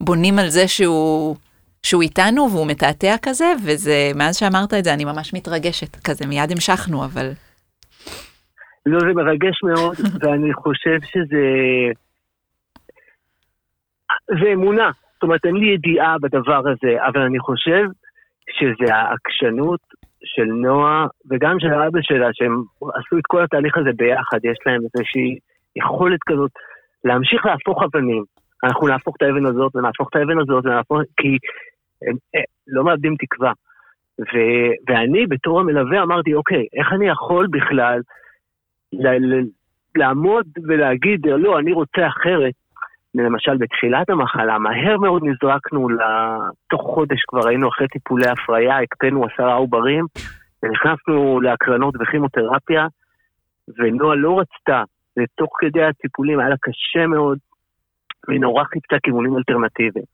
[0.00, 1.36] בונים על זה שהוא,
[1.82, 6.52] שהוא איתנו והוא מתעתע כזה, וזה, מאז שאמרת את זה אני ממש מתרגשת, כזה מיד
[6.52, 7.30] המשכנו, אבל
[8.86, 11.44] לא, זה מרגש מאוד, ואני חושב שזה...
[14.40, 14.90] זה אמונה.
[15.14, 17.84] זאת אומרת, אין לי ידיעה בדבר הזה, אבל אני חושב
[18.50, 19.80] שזה העקשנות
[20.26, 22.62] של נועה, וגם של אבא שלה, שהם
[22.94, 25.38] עשו את כל התהליך הזה ביחד, יש להם איזושהי
[25.76, 26.50] יכולת כזאת
[27.04, 28.24] להמשיך להפוך אבנים.
[28.64, 30.98] אנחנו נהפוך את האבן הזאת, ונהפוך את האבן הזאת, ונהפוך...
[31.16, 31.28] כי
[32.02, 33.52] הם, הם לא מאבדים תקווה.
[34.20, 34.36] ו,
[34.88, 38.00] ואני בתור המלווה אמרתי, אוקיי, איך אני יכול בכלל
[38.92, 39.48] ל- ל-
[39.96, 42.54] לעמוד ולהגיד, לא, אני רוצה אחרת.
[43.24, 49.24] למשל, בתחילת המחלה, מהר מאוד נזרקנו, ל- תוך חודש כבר היינו אחרי טיפולי הפריה, הקפאנו
[49.24, 50.04] עשרה עוברים,
[50.62, 52.86] ונכנסנו להקרנות וכימותרפיה,
[53.78, 54.82] ונועה לא רצתה,
[55.18, 57.38] ותוך כדי הטיפולים היה לה קשה מאוד,
[58.28, 60.06] והיא נורא חיפשה כיוונים אלטרנטיביים.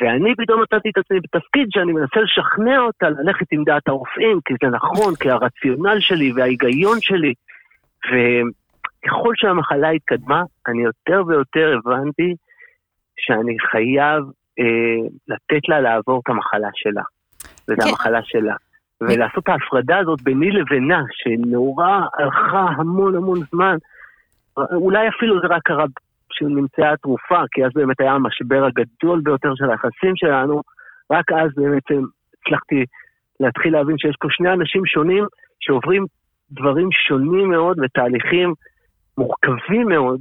[0.00, 4.54] ואני פתאום מצאתי את עצמי בתפקיד שאני מנסה לשכנע אותה ללכת עם דעת הרופאים, כי
[4.62, 7.34] זה נכון, כי הרציונל שלי וההיגיון שלי.
[9.04, 12.34] וככל שהמחלה התקדמה, אני יותר ויותר הבנתי
[13.18, 14.24] שאני חייב
[14.58, 17.02] אה, לתת לה לעבור את המחלה שלה.
[17.68, 17.88] וזו כן.
[17.88, 18.54] המחלה שלה.
[19.00, 23.76] ולעשות את ההפרדה הזאת ביני לבינה, שנורא הלכה המון המון זמן.
[24.56, 25.84] אולי אפילו זה רק קרה
[26.30, 30.62] כשנמצאה התרופה, כי אז באמת היה המשבר הגדול ביותר של היחסים שלנו,
[31.10, 32.02] רק אז בעצם
[32.34, 32.84] הצלחתי
[33.40, 35.24] להתחיל להבין שיש פה שני אנשים שונים
[35.60, 36.04] שעוברים
[36.50, 38.54] דברים שונים מאוד ותהליכים
[39.20, 40.20] מורכבים מאוד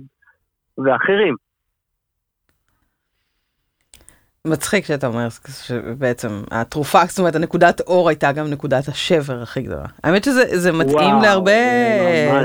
[0.78, 1.36] ואחרים.
[4.46, 5.28] מצחיק שאתה אומר
[5.64, 9.86] שבעצם התרופה, זאת אומרת, הנקודת אור הייתה גם נקודת השבר הכי גדולה.
[10.04, 11.52] האמת שזה זה מתאים וואו, להרבה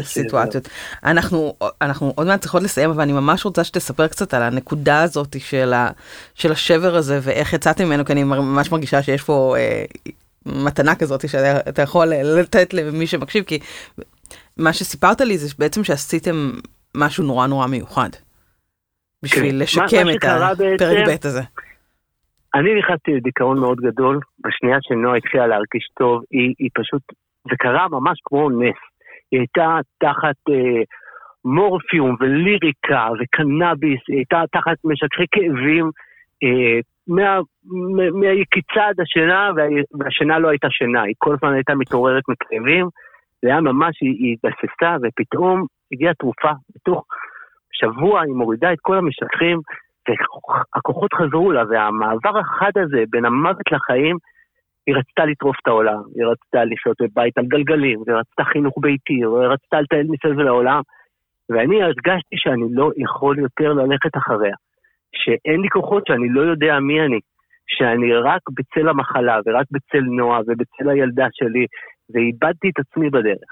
[0.02, 0.68] סיטואציות.
[1.04, 5.36] אנחנו, אנחנו עוד מעט צריכות לסיים, אבל אני ממש רוצה שתספר קצת על הנקודה הזאת
[5.38, 5.90] של, ה,
[6.34, 9.84] של השבר הזה ואיך יצאת ממנו, כי אני ממש מרגישה שיש פה אה,
[10.46, 13.58] מתנה כזאת שאתה יכול לתת למי שמקשיב, כי
[14.58, 16.36] מה שסיפרת לי זה בעצם שעשיתם
[16.96, 18.08] משהו נורא נורא מיוחד.
[19.22, 19.58] בשביל כן.
[19.58, 20.24] לשקם מה את
[20.80, 21.40] הפרק ב' הזה.
[22.54, 27.02] אני נכנסתי לדיכאון מאוד גדול, בשנייה שנועה התחילה להרגיש טוב, היא, היא פשוט,
[27.50, 28.80] זה קרה ממש כמו נס.
[29.30, 30.82] היא הייתה תחת אה,
[31.44, 35.90] מורפיום וליריקה וקנאביס, היא הייתה תחת משככי כאבים,
[36.44, 36.78] אה,
[37.08, 37.40] מה,
[37.96, 42.86] מה, מהיקיצה עד השינה, וה- והשינה לא הייתה שינה, היא כל הזמן הייתה מתעוררת מכאבים,
[43.44, 47.04] זה היה ממש, היא, היא התבססה, ופתאום הגיעה תרופה, בתוך
[47.72, 49.60] שבוע היא מורידה את כל המשככים,
[50.08, 54.16] והכוחות חזרו לה, והמעבר החד הזה בין המוות לחיים,
[54.86, 59.80] היא רצתה לטרוף את העולם, היא רצתה לחיות בבית על גלגלים, ורצתה חינוך ביתי, ורצתה
[59.80, 60.80] לטייל מסביב לעולם,
[61.48, 64.54] ואני הרגשתי שאני לא יכול יותר ללכת אחריה,
[65.14, 67.20] שאין לי כוחות, שאני לא יודע מי אני,
[67.66, 71.66] שאני רק בצל המחלה, ורק בצל נועה, ובצל הילדה שלי,
[72.10, 73.50] ואיבדתי את עצמי בדרך.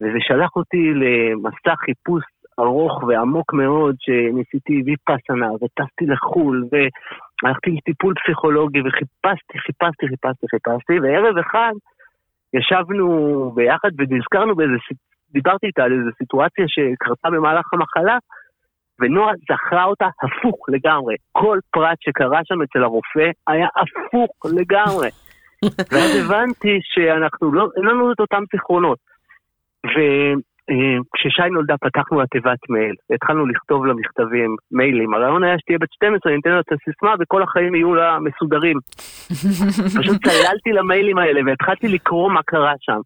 [0.00, 2.24] וזה שלח אותי למסע חיפוש
[2.58, 11.38] ארוך ועמוק מאוד, שניסיתי ויפאסנה, וטסתי לחו"ל, והלכתי לטיפול פסיכולוגי, וחיפשתי, חיפשתי, חיפשתי, חיפשתי, וערב
[11.38, 11.72] אחד
[12.54, 13.06] ישבנו
[13.54, 14.74] ביחד ונזכרנו באיזה,
[15.30, 18.18] דיברתי איתה על איזו סיטואציה שקרתה במהלך המחלה,
[19.00, 21.14] ונועה זכרה אותה הפוך לגמרי.
[21.32, 25.08] כל פרט שקרה שם אצל הרופא היה הפוך לגמרי.
[25.92, 28.98] ואז הבנתי שאנחנו לא, אין לנו את אותם זיכרונות.
[29.86, 29.98] ו...
[30.70, 35.14] אה, נולדה פתחנו לה תיבת מייל, התחלנו לכתוב לה מכתבים, מיילים.
[35.14, 38.78] הרעיון היה שתהיה בת 12, אני אתן לה את הסיסמה וכל החיים יהיו לה מסודרים.
[40.00, 43.00] פשוט צללתי למיילים האלה והתחלתי לקרוא מה קרה שם.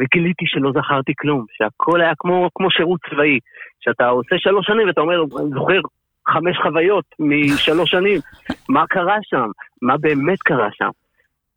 [0.00, 3.38] וגיליתי שלא זכרתי כלום, שהכל היה כמו, כמו שירות צבאי,
[3.80, 5.80] שאתה עושה שלוש שנים ואתה אומר, אני זוכר
[6.28, 8.18] חמש חוויות משלוש שנים,
[8.68, 9.48] מה קרה שם?
[9.82, 10.90] מה באמת קרה שם?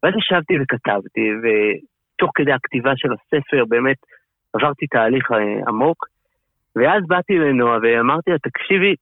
[0.04, 3.98] ואז ישבתי וכתבתי, ותוך כדי הכתיבה של הספר באמת
[4.54, 5.38] עברתי תהליך אה,
[5.68, 6.06] עמוק,
[6.76, 8.96] ואז באתי לנועה ואמרתי לה, תקשיבי,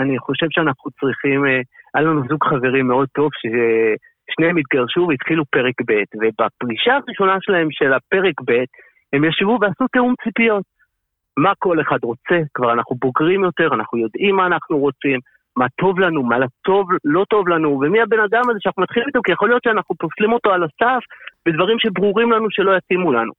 [0.00, 1.60] אני חושב שאנחנו צריכים, אה,
[1.94, 7.92] היה לנו זוג חברים מאוד טוב, ששניהם התגרשו והתחילו פרק ב', ובפרישה הראשונה שלהם של
[7.92, 8.64] הפרק ב',
[9.12, 10.64] הם ישבו ועשו תיאום ציפיות.
[11.36, 15.20] מה כל אחד רוצה, כבר אנחנו בוגרים יותר, אנחנו יודעים מה אנחנו רוצים,
[15.56, 19.08] מה טוב לנו, מה לא טוב, לא טוב לנו, ומי הבן אדם הזה שאנחנו מתחילים
[19.08, 21.04] איתו, כי יכול להיות שאנחנו פוסלים אותו על הסף
[21.46, 23.32] בדברים שברורים לנו שלא יתאימו לנו.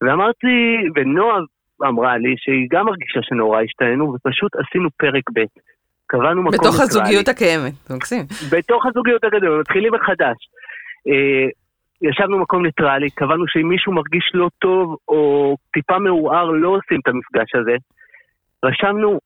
[0.00, 1.38] ואמרתי, ונועה
[1.82, 5.44] אמרה לי שהיא גם מרגישה שנורא השתננו, ופשוט עשינו פרק ב'.
[6.06, 8.24] קבענו מקום בתוך הזוגיות הקיימת, מקסים.
[8.52, 10.36] בתוך הזוגיות הקיימת, מתחילים מחדש.
[11.08, 11.46] אה,
[12.02, 17.08] ישבנו במקום ניטרלי, קבענו שאם מישהו מרגיש לא טוב או טיפה מעורער, לא עושים את
[17.08, 17.76] המפגש הזה.
[18.64, 19.18] רשמנו,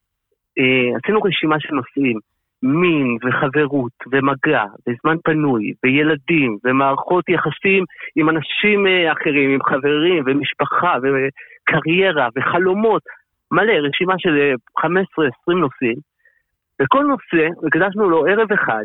[0.97, 2.19] עשינו רשימה של נושאים,
[2.63, 7.83] מין וחברות ומגע וזמן פנוי וילדים ומערכות יחסים
[8.15, 13.01] עם אנשים אה, אחרים, עם חברים ומשפחה וקריירה וחלומות,
[13.51, 14.83] מלא, רשימה של 15-20
[15.49, 15.95] אה, נושאים.
[16.81, 18.83] וכל נושא, הקדשנו לו ערב אחד,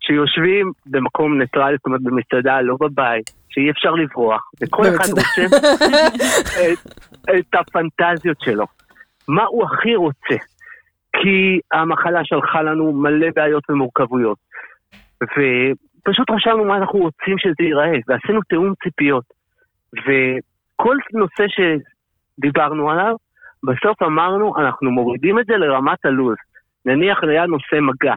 [0.00, 5.42] שיושבים במקום ניטרלי, זאת אומרת במסעדה, לא בבית, שאי אפשר לברוח, וכל אחד רוצה
[6.62, 6.78] את,
[7.38, 8.64] את הפנטזיות שלו.
[9.28, 10.36] מה הוא הכי רוצה?
[11.22, 14.38] כי המחלה שלחה לנו מלא בעיות ומורכבויות.
[15.22, 19.24] ופשוט רשמנו מה אנחנו רוצים שזה ייראה, ועשינו תיאום ציפיות.
[19.92, 23.14] וכל נושא שדיברנו עליו,
[23.62, 26.36] בסוף אמרנו, אנחנו מורידים את זה לרמת הלו"ז.
[26.86, 28.14] נניח היה נושא מגע.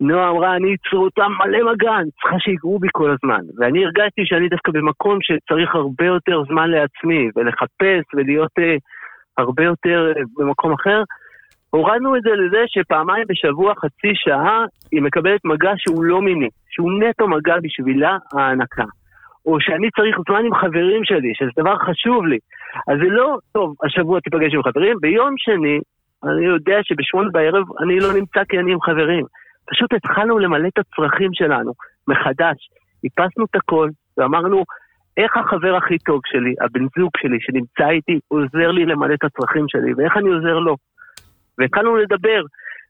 [0.00, 3.40] נועה אמרה, אני אצרו אותם מלא מגע, אני צריכה שיגעו בי כל הזמן.
[3.56, 8.62] ואני הרגשתי שאני דווקא במקום שצריך הרבה יותר זמן לעצמי, ולחפש, ולהיות uh,
[9.38, 11.02] הרבה יותר uh, במקום אחר.
[11.70, 16.90] הורדנו את זה לזה שפעמיים בשבוע, חצי שעה, היא מקבלת מגע שהוא לא מיני, שהוא
[17.00, 18.84] נטו מגע בשבילה ההנקה.
[19.46, 22.38] או שאני צריך זמן עם חברים שלי, שזה דבר חשוב לי.
[22.88, 25.80] אז זה לא, טוב, השבוע תיפגש עם חברים, ביום שני,
[26.24, 29.24] אני יודע שבשמונה בערב אני לא נמצא כי אני עם חברים.
[29.70, 31.72] פשוט התחלנו למלא את הצרכים שלנו
[32.08, 32.58] מחדש.
[33.04, 33.88] איפסנו את הכל
[34.18, 34.64] ואמרנו,
[35.16, 39.64] איך החבר הכי טוב שלי, הבן זוג שלי שנמצא איתי, עוזר לי למלא את הצרכים
[39.68, 40.76] שלי, ואיך אני עוזר לו.
[41.58, 42.42] והתחלנו לדבר,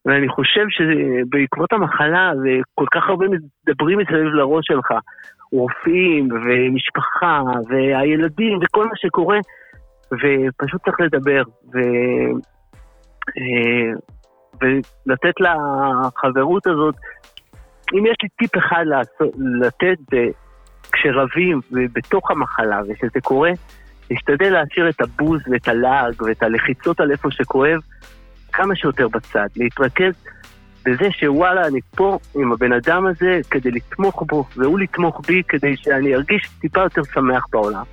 [0.06, 4.86] ואני חושב שבעקבות המחלה, וכל כך הרבה מדברים מסביב לראש שלך,
[5.52, 9.38] רופאים, ומשפחה, והילדים, וכל מה שקורה,
[10.12, 11.42] ופשוט צריך לדבר,
[11.74, 11.78] ו...
[13.38, 13.92] אה,
[14.60, 16.94] ולתת לחברות הזאת,
[17.94, 19.98] אם יש לי טיפ אחד לעשות, לתת
[20.92, 23.50] כשרבים ובתוך המחלה ושזה קורה,
[24.10, 27.80] להשתדל להשאיר את הבוז ואת הלעג ואת הלחיצות על איפה שכואב
[28.52, 30.14] כמה שיותר בצד, להתרכז
[30.84, 35.76] בזה שוואלה, אני פה עם הבן אדם הזה כדי לתמוך בו, והוא לתמוך בי כדי
[35.76, 37.84] שאני ארגיש טיפה יותר שמח בעולם.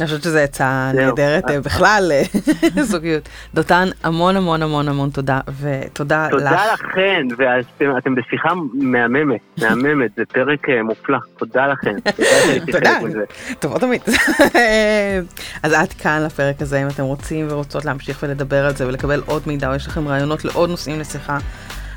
[0.00, 2.22] אני חושבת שזו עצה נהדרת אה, בכלל, אה,
[2.82, 3.28] זוגיות.
[3.54, 6.32] דותן, המון המון המון המון תודה, ותודה לך.
[6.32, 11.96] תודה לכן, ואתם בשיחה מהממת, מהממת, זה פרק אה, מופלא, תודה לכן.
[12.72, 12.98] תודה,
[13.58, 14.00] טובות תמיד.
[15.62, 19.42] אז עד כאן לפרק הזה, אם אתם רוצים ורוצות להמשיך ולדבר על זה ולקבל עוד
[19.46, 21.38] מידע, או יש לכם רעיונות לעוד נושאים לשיחה.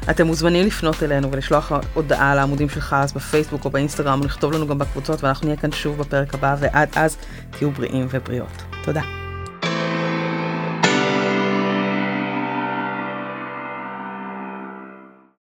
[0.09, 4.67] אתם מוזמנים לפנות אלינו ולשלוח הודעה על העמודים של חרס בפייסבוק או באינסטגרם, לכתוב לנו
[4.67, 7.17] גם בקבוצות, ואנחנו נהיה כאן שוב בפרק הבא, ועד אז
[7.51, 8.63] תהיו בריאים ובריאות.
[8.83, 9.26] תודה.